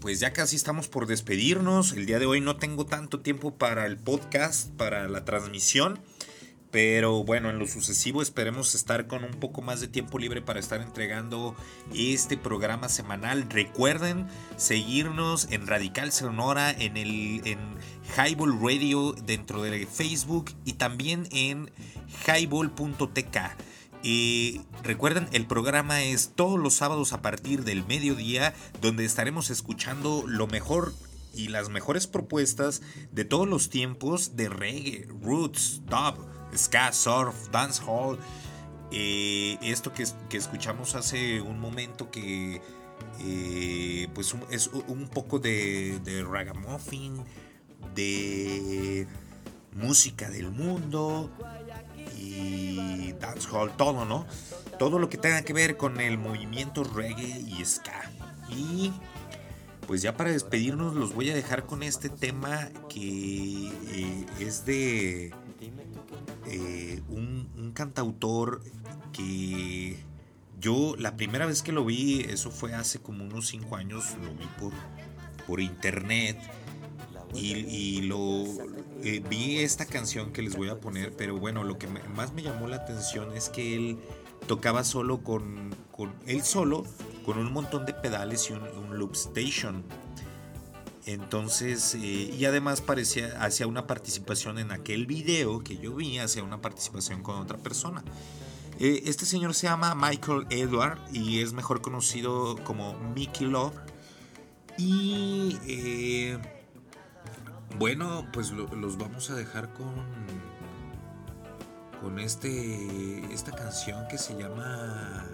pues 0.00 0.20
ya 0.20 0.32
casi 0.32 0.56
estamos 0.56 0.88
por 0.88 1.06
despedirnos. 1.06 1.92
El 1.92 2.06
día 2.06 2.18
de 2.18 2.26
hoy 2.26 2.40
no 2.40 2.56
tengo 2.56 2.86
tanto 2.86 3.20
tiempo 3.20 3.56
para 3.56 3.86
el 3.86 3.96
podcast, 3.96 4.70
para 4.76 5.08
la 5.08 5.24
transmisión. 5.24 6.00
Pero 6.70 7.24
bueno, 7.24 7.50
en 7.50 7.58
lo 7.58 7.66
sucesivo 7.66 8.22
esperemos 8.22 8.74
estar 8.74 9.08
con 9.08 9.24
un 9.24 9.32
poco 9.32 9.60
más 9.60 9.80
de 9.80 9.88
tiempo 9.88 10.18
libre 10.18 10.40
para 10.40 10.60
estar 10.60 10.80
entregando 10.80 11.56
este 11.92 12.36
programa 12.36 12.88
semanal. 12.88 13.46
Recuerden 13.50 14.28
seguirnos 14.56 15.48
en 15.50 15.66
Radical 15.66 16.12
Sonora, 16.12 16.70
en 16.70 16.96
el 16.96 17.42
en 17.44 17.58
Highball 18.16 18.60
Radio 18.62 19.12
dentro 19.24 19.62
de 19.62 19.86
Facebook 19.86 20.52
y 20.64 20.74
también 20.74 21.26
en 21.32 21.70
highball.tk. 22.26 23.36
Y 24.02 24.62
recuerden, 24.82 25.28
el 25.32 25.46
programa 25.46 26.02
es 26.02 26.32
todos 26.34 26.58
los 26.58 26.74
sábados 26.74 27.12
a 27.12 27.20
partir 27.20 27.64
del 27.64 27.84
mediodía, 27.86 28.54
donde 28.80 29.04
estaremos 29.04 29.50
escuchando 29.50 30.24
lo 30.26 30.46
mejor 30.46 30.94
y 31.34 31.48
las 31.48 31.68
mejores 31.68 32.06
propuestas 32.06 32.82
de 33.12 33.24
todos 33.24 33.46
los 33.46 33.68
tiempos 33.68 34.36
de 34.36 34.48
reggae, 34.48 35.06
roots, 35.22 35.82
dub, 35.86 36.26
ska, 36.56 36.92
surf, 36.92 37.50
dancehall. 37.50 38.18
Eh, 38.90 39.58
esto 39.62 39.92
que, 39.92 40.04
que 40.28 40.36
escuchamos 40.36 40.94
hace 40.94 41.40
un 41.40 41.60
momento 41.60 42.10
que 42.10 42.60
eh, 43.20 44.08
pues 44.14 44.34
es 44.50 44.68
un 44.88 45.08
poco 45.08 45.38
de, 45.38 46.00
de 46.00 46.24
ragamuffin, 46.24 47.22
de 47.94 49.06
música 49.72 50.28
del 50.30 50.50
mundo 50.50 51.30
y 52.20 53.12
dancehall, 53.18 53.76
todo, 53.76 54.04
¿no? 54.04 54.26
Todo 54.78 54.98
lo 54.98 55.08
que 55.08 55.18
tenga 55.18 55.42
que 55.42 55.52
ver 55.52 55.76
con 55.76 56.00
el 56.00 56.18
movimiento 56.18 56.84
reggae 56.84 57.40
y 57.40 57.64
ska. 57.64 58.10
Y 58.48 58.92
pues 59.86 60.02
ya 60.02 60.16
para 60.16 60.30
despedirnos 60.30 60.94
los 60.94 61.14
voy 61.14 61.30
a 61.30 61.34
dejar 61.34 61.66
con 61.66 61.82
este 61.82 62.08
tema 62.08 62.68
que 62.88 63.72
eh, 63.88 64.26
es 64.38 64.64
de 64.64 65.32
eh, 66.46 67.02
un, 67.08 67.72
cantautor 67.74 68.62
que 69.12 69.96
yo 70.60 70.96
la 70.98 71.16
primera 71.16 71.46
vez 71.46 71.62
que 71.62 71.72
lo 71.72 71.84
vi, 71.84 72.22
eso 72.22 72.50
fue 72.50 72.74
hace 72.74 72.98
como 72.98 73.24
unos 73.24 73.48
5 73.48 73.76
años, 73.76 74.16
lo 74.22 74.34
vi 74.34 74.46
por, 74.58 74.72
por 75.46 75.60
internet 75.60 76.36
y 77.32 78.02
lo 78.02 78.44
eh, 79.02 79.22
vi 79.28 79.58
esta 79.58 79.86
canción 79.86 80.32
que 80.32 80.42
les 80.42 80.56
voy 80.56 80.68
a 80.68 80.80
poner, 80.80 81.12
pero 81.16 81.36
bueno, 81.36 81.64
lo 81.64 81.78
que 81.78 81.86
más 81.86 82.32
me 82.32 82.42
llamó 82.42 82.68
la 82.68 82.76
atención 82.76 83.36
es 83.36 83.48
que 83.48 83.74
él 83.74 83.98
tocaba 84.46 84.84
solo 84.84 85.22
con, 85.22 85.74
con 85.92 86.12
él 86.26 86.42
solo, 86.42 86.84
con 87.24 87.38
un 87.38 87.52
montón 87.52 87.86
de 87.86 87.94
pedales 87.94 88.50
y 88.50 88.52
un, 88.52 88.62
un 88.62 88.98
loop 88.98 89.12
station. 89.14 89.84
Entonces, 91.06 91.94
eh, 91.94 91.98
y 91.98 92.44
además 92.44 92.80
parecía, 92.80 93.42
hacía 93.42 93.66
una 93.66 93.86
participación 93.86 94.58
en 94.58 94.70
aquel 94.70 95.06
video 95.06 95.64
que 95.64 95.78
yo 95.78 95.94
vi, 95.94 96.18
hacía 96.18 96.42
una 96.42 96.60
participación 96.60 97.22
con 97.22 97.36
otra 97.36 97.58
persona. 97.58 98.04
Eh, 98.78 99.02
este 99.06 99.26
señor 99.26 99.54
se 99.54 99.66
llama 99.66 99.94
Michael 99.94 100.46
Edward 100.50 100.98
y 101.12 101.40
es 101.40 101.52
mejor 101.52 101.80
conocido 101.80 102.56
como 102.64 102.98
Mickey 103.14 103.46
Love. 103.46 103.74
Y 104.78 105.58
eh, 105.66 106.38
bueno, 107.78 108.26
pues 108.32 108.50
lo- 108.50 108.74
los 108.74 108.98
vamos 108.98 109.30
a 109.30 109.34
dejar 109.34 109.72
con 109.72 109.94
con 112.00 112.18
este 112.18 113.20
esta 113.32 113.52
canción 113.52 114.06
que 114.08 114.16
se 114.18 114.34
llama 114.34 115.26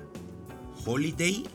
Holiday. 0.85 1.49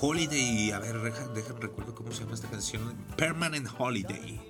Holiday, 0.00 0.70
a 0.72 0.78
ver, 0.78 1.00
dejen 1.34 1.60
recuerdo 1.60 1.94
cómo 1.94 2.12
se 2.12 2.20
llama 2.22 2.34
esta 2.34 2.48
canción. 2.48 2.94
Permanent 3.16 3.68
Holiday. 3.78 4.40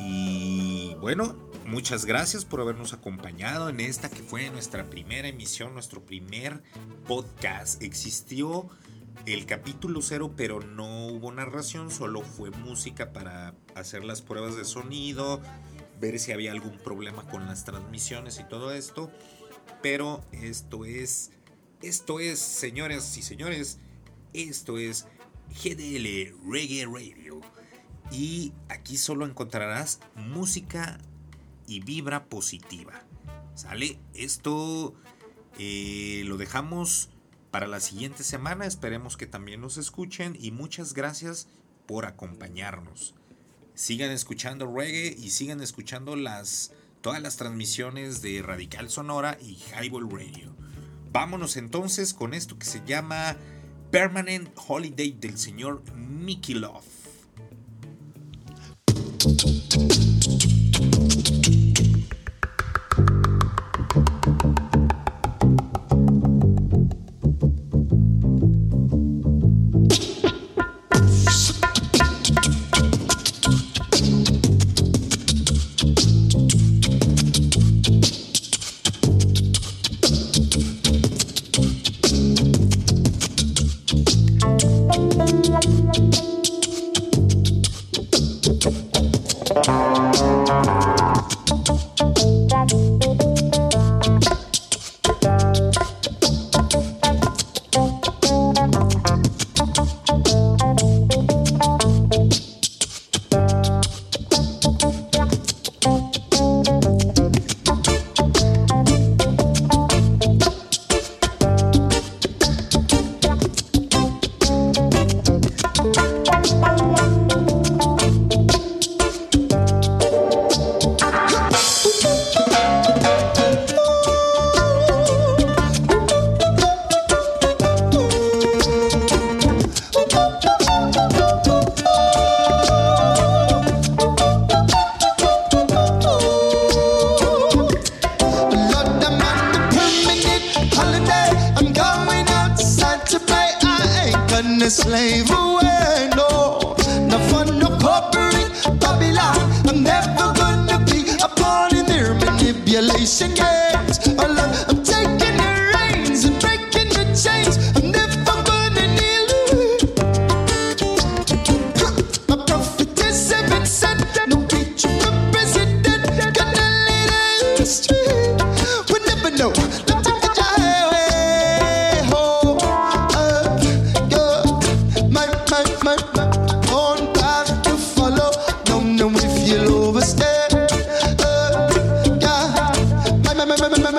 Y 0.00 0.94
bueno, 1.00 1.36
muchas 1.66 2.04
gracias 2.06 2.44
por 2.44 2.60
habernos 2.60 2.92
acompañado 2.92 3.68
en 3.68 3.80
esta 3.80 4.08
que 4.08 4.22
fue 4.22 4.48
nuestra 4.50 4.88
primera 4.88 5.28
emisión, 5.28 5.74
nuestro 5.74 6.04
primer 6.04 6.62
podcast. 7.06 7.82
Existió 7.82 8.68
el 9.26 9.46
capítulo 9.46 10.02
cero, 10.02 10.32
pero 10.36 10.60
no 10.60 11.06
hubo 11.06 11.32
narración, 11.32 11.90
solo 11.90 12.22
fue 12.22 12.50
música 12.50 13.12
para 13.12 13.54
hacer 13.74 14.04
las 14.04 14.22
pruebas 14.22 14.56
de 14.56 14.64
sonido, 14.64 15.40
ver 16.00 16.18
si 16.18 16.32
había 16.32 16.52
algún 16.52 16.76
problema 16.78 17.26
con 17.28 17.46
las 17.46 17.64
transmisiones 17.64 18.40
y 18.40 18.44
todo 18.44 18.72
esto. 18.72 19.10
Pero 19.80 20.24
esto 20.32 20.84
es, 20.84 21.30
esto 21.82 22.20
es, 22.20 22.38
señoras 22.38 23.16
y 23.16 23.22
señores, 23.22 23.78
esto 24.32 24.78
es 24.78 25.06
GDL 25.62 26.34
Reggae 26.50 26.86
Radio. 26.86 27.40
Y 28.10 28.52
aquí 28.68 28.96
solo 28.96 29.24
encontrarás 29.24 30.00
música 30.14 30.98
y 31.66 31.80
vibra 31.80 32.24
positiva. 32.26 33.04
¿Sale? 33.54 33.98
Esto 34.14 34.94
eh, 35.58 36.22
lo 36.26 36.36
dejamos 36.36 37.10
para 37.52 37.68
la 37.68 37.78
siguiente 37.78 38.24
semana. 38.24 38.66
Esperemos 38.66 39.16
que 39.16 39.28
también 39.28 39.60
nos 39.60 39.76
escuchen 39.76 40.36
y 40.40 40.50
muchas 40.50 40.94
gracias 40.94 41.46
por 41.86 42.06
acompañarnos. 42.06 43.14
Sigan 43.74 44.10
escuchando 44.10 44.66
reggae 44.66 45.14
y 45.16 45.30
sigan 45.30 45.60
escuchando 45.60 46.16
las, 46.16 46.72
todas 47.00 47.22
las 47.22 47.36
transmisiones 47.36 48.22
de 48.22 48.42
Radical 48.42 48.90
Sonora 48.90 49.38
y 49.40 49.58
Highball 49.70 50.10
Radio. 50.10 50.56
Vámonos 51.12 51.56
entonces 51.56 52.14
con 52.14 52.34
esto 52.34 52.58
que 52.58 52.66
se 52.66 52.82
llama 52.84 53.36
Permanent 53.90 54.50
Holiday 54.66 55.12
del 55.12 55.38
señor 55.38 55.82
Mickey 55.94 56.54
Love. 56.54 56.84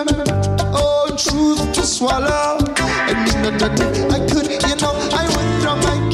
Own 0.10 1.18
truth 1.18 1.74
to 1.74 1.84
swallow. 1.84 2.60
No, 2.78 2.86
I 3.08 4.20
could, 4.30 4.48
you 4.48 4.76
know, 4.82 4.94
I 5.12 5.28
throw 5.62 5.76
my 5.78 6.13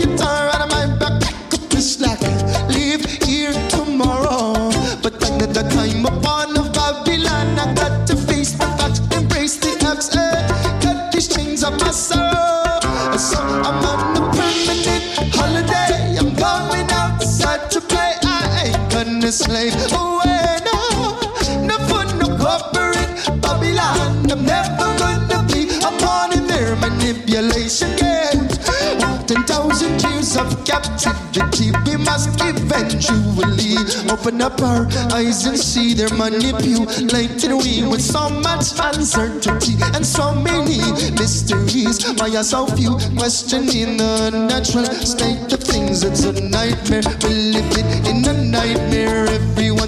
of 30.39 30.65
captivity, 30.65 31.71
we 31.85 31.97
must 31.97 32.29
eventually 32.41 33.75
open 34.09 34.41
up 34.41 34.61
our 34.61 34.87
eyes 35.11 35.45
and 35.45 35.57
see 35.57 35.93
their 35.93 36.09
manipulating 36.15 37.57
we 37.57 37.83
with 37.87 38.01
so 38.01 38.29
much 38.29 38.71
uncertainty 38.79 39.75
and 39.93 40.05
so 40.05 40.33
many 40.33 40.79
mysteries. 41.19 41.99
Why 42.17 42.35
are 42.35 42.43
so 42.43 42.65
few 42.67 42.97
questioning 43.17 43.97
the 43.97 44.29
natural 44.31 44.85
state 44.85 45.51
of 45.51 45.59
things? 45.59 46.03
It's 46.03 46.23
a 46.23 46.33
nightmare. 46.33 47.03
We're 47.21 47.53
living 47.55 48.05
in 48.05 48.25
a 48.25 48.33
nightmare. 48.33 49.08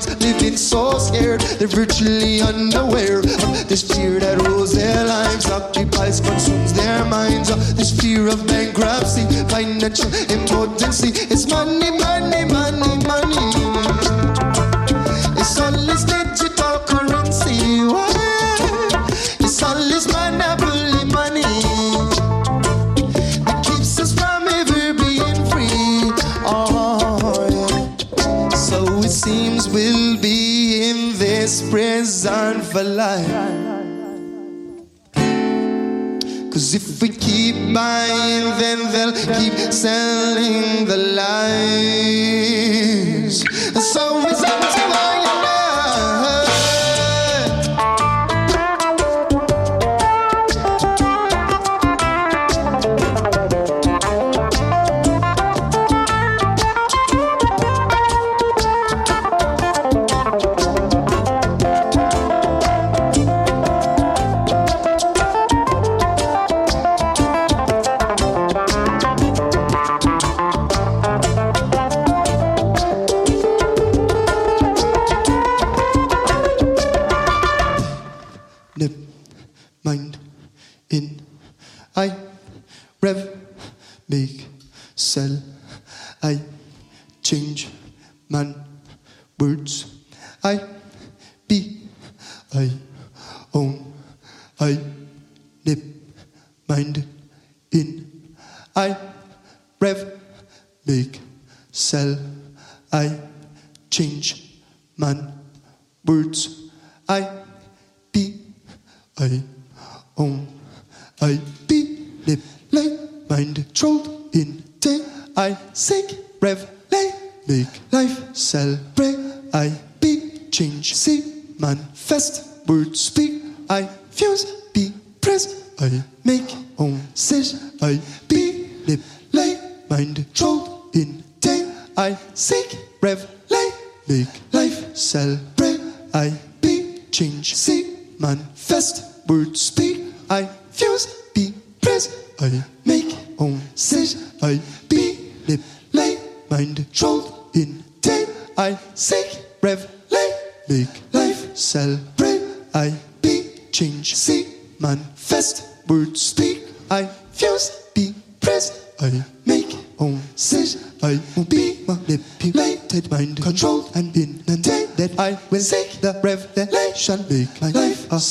Everyone's 0.08 0.24
living 0.24 0.58
so 0.58 0.97
scared. 0.97 1.41
They're 1.41 1.68
virtually 1.68 2.41
unaware 2.41 3.20
of 3.20 3.70
this 3.70 3.84
fear 3.84 4.20
that 4.20 4.41
rules 4.47 4.74
their 4.74 5.06
lives, 5.06 5.49
occupies, 5.49 6.20
consumes 6.20 6.74
their 6.74 7.06
minds. 7.06 7.52
Uh, 7.52 7.56
this 7.76 7.91
fear 7.99 8.28
of 8.28 8.45
bankruptcy, 8.47 9.24
financial 9.49 10.10
impotency. 10.30 11.10
It's 11.30 11.47
money, 11.49 11.91
money, 11.91 12.45
money, 12.45 13.06
money. 13.06 13.61
Life. 32.84 33.28
Cause 36.51 36.74
if 36.76 37.01
we 37.01 37.09
keep 37.09 37.55
buying, 37.74 38.45
then 38.59 38.91
they'll 38.91 39.13
keep 39.13 39.53
selling 39.72 40.86
the 40.86 40.97
lies. 40.97 42.32
So 43.93 44.22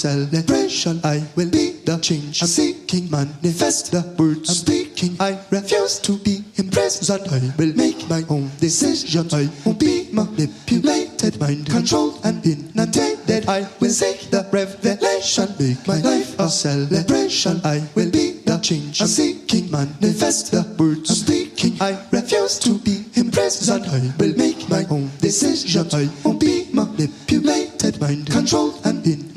celebration. 0.01 1.01
I 1.05 1.22
will 1.36 1.51
be 1.51 1.72
the 1.84 1.98
change 1.98 2.40
I'm 2.40 2.48
seeking, 2.48 3.11
manifest 3.11 3.92
the 3.92 4.03
words 4.18 4.48
I'm 4.48 4.57
speaking. 4.64 5.16
I 5.20 5.38
refuse 5.51 5.98
to 6.01 6.16
be 6.18 6.42
imprisoned. 6.57 7.28
I 7.28 7.53
will 7.59 7.74
make 7.76 8.09
my 8.09 8.24
own 8.28 8.51
decisions. 8.59 9.34
I 9.34 9.48
will 9.64 9.74
be 9.74 10.09
manipulated, 10.12 11.38
mind 11.38 11.68
controlled, 11.68 12.20
and 12.24 12.44
inundated. 12.46 13.48
I 13.48 13.68
will 13.80 13.90
seek 13.90 14.30
the 14.30 14.48
revelation, 14.51 15.48
make 15.59 15.86
my 15.86 16.01
life 16.01 16.38
a 16.40 16.48
celebration. 16.48 17.61
I 17.64 17.86
will 17.94 18.11
be 18.11 18.40
the 18.48 18.59
change 18.59 19.03
I'm 19.03 19.09
seeking, 19.09 19.70
manifest 19.70 20.53
the 20.53 20.62
words 20.78 21.11
I'm 21.11 21.16
speaking. 21.16 21.76
I 21.80 21.92
refuse 22.11 22.59
to 22.61 22.78
be 22.78 23.05
imprisoned. 23.16 23.84
I 23.86 24.01
will 24.18 24.36
make 24.36 24.68
my 24.68 24.84
own 24.88 25.11
decisions. 25.20 25.92
I 25.92 26.09
will 26.24 26.38
be 26.38 26.68
manipulated, 26.72 28.01
mind 28.01 28.30
controlled, 28.30 28.80
and 28.86 29.05
inundated. 29.05 29.30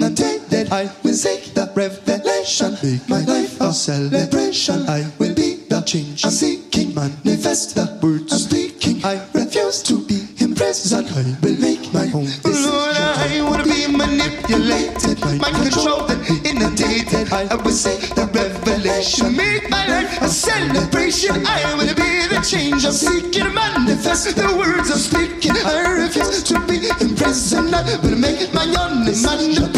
I 0.71 0.89
will 1.03 1.13
seek 1.13 1.53
the 1.53 1.71
revelation. 1.75 2.77
Make 2.83 3.09
my 3.09 3.21
life 3.25 3.59
a 3.61 3.73
celebration. 3.73 4.87
I 4.87 5.09
will 5.19 5.33
be 5.33 5.65
the 5.69 5.81
change 5.81 6.25
I'm 6.25 6.31
seeking. 6.31 6.93
Manifest 6.93 7.75
the 7.75 7.99
words 8.01 8.31
I'm 8.31 8.39
speaking. 8.39 9.03
I 9.03 9.19
refuse 9.33 9.81
to 9.83 10.05
be 10.05 10.27
imprisoned. 10.39 11.07
I 11.09 11.23
will 11.41 11.59
make 11.59 11.91
my 11.93 12.09
own 12.13 12.25
decision. 12.25 12.69
Lord, 12.69 12.95
I 12.95 13.41
wanna 13.41 13.63
be 13.63 13.87
manipulated, 13.87 15.19
mind 15.41 15.55
controlled, 15.55 16.11
and 16.11 16.45
inundated. 16.45 17.33
I 17.33 17.55
will 17.55 17.71
seek 17.71 18.13
the 18.15 18.25
revelation. 18.27 19.35
Make 19.35 19.69
my 19.69 19.85
life 19.87 20.21
a 20.21 20.29
celebration. 20.29 21.45
I 21.45 21.73
will 21.75 21.93
be 21.95 22.27
the 22.29 22.41
change 22.45 22.85
I'm 22.85 22.93
seeking. 22.93 23.53
Manifest 23.53 24.35
the 24.35 24.55
words 24.55 24.91
I'm 24.91 24.97
speaking. 24.97 25.57
I 25.65 26.03
refuse 26.03 26.43
to 26.43 26.59
be 26.67 26.87
imprisoned. 27.01 27.73
I 27.73 27.97
will 28.03 28.17
make 28.17 28.53
my 28.53 28.65
own 28.79 29.05
decision. 29.05 29.72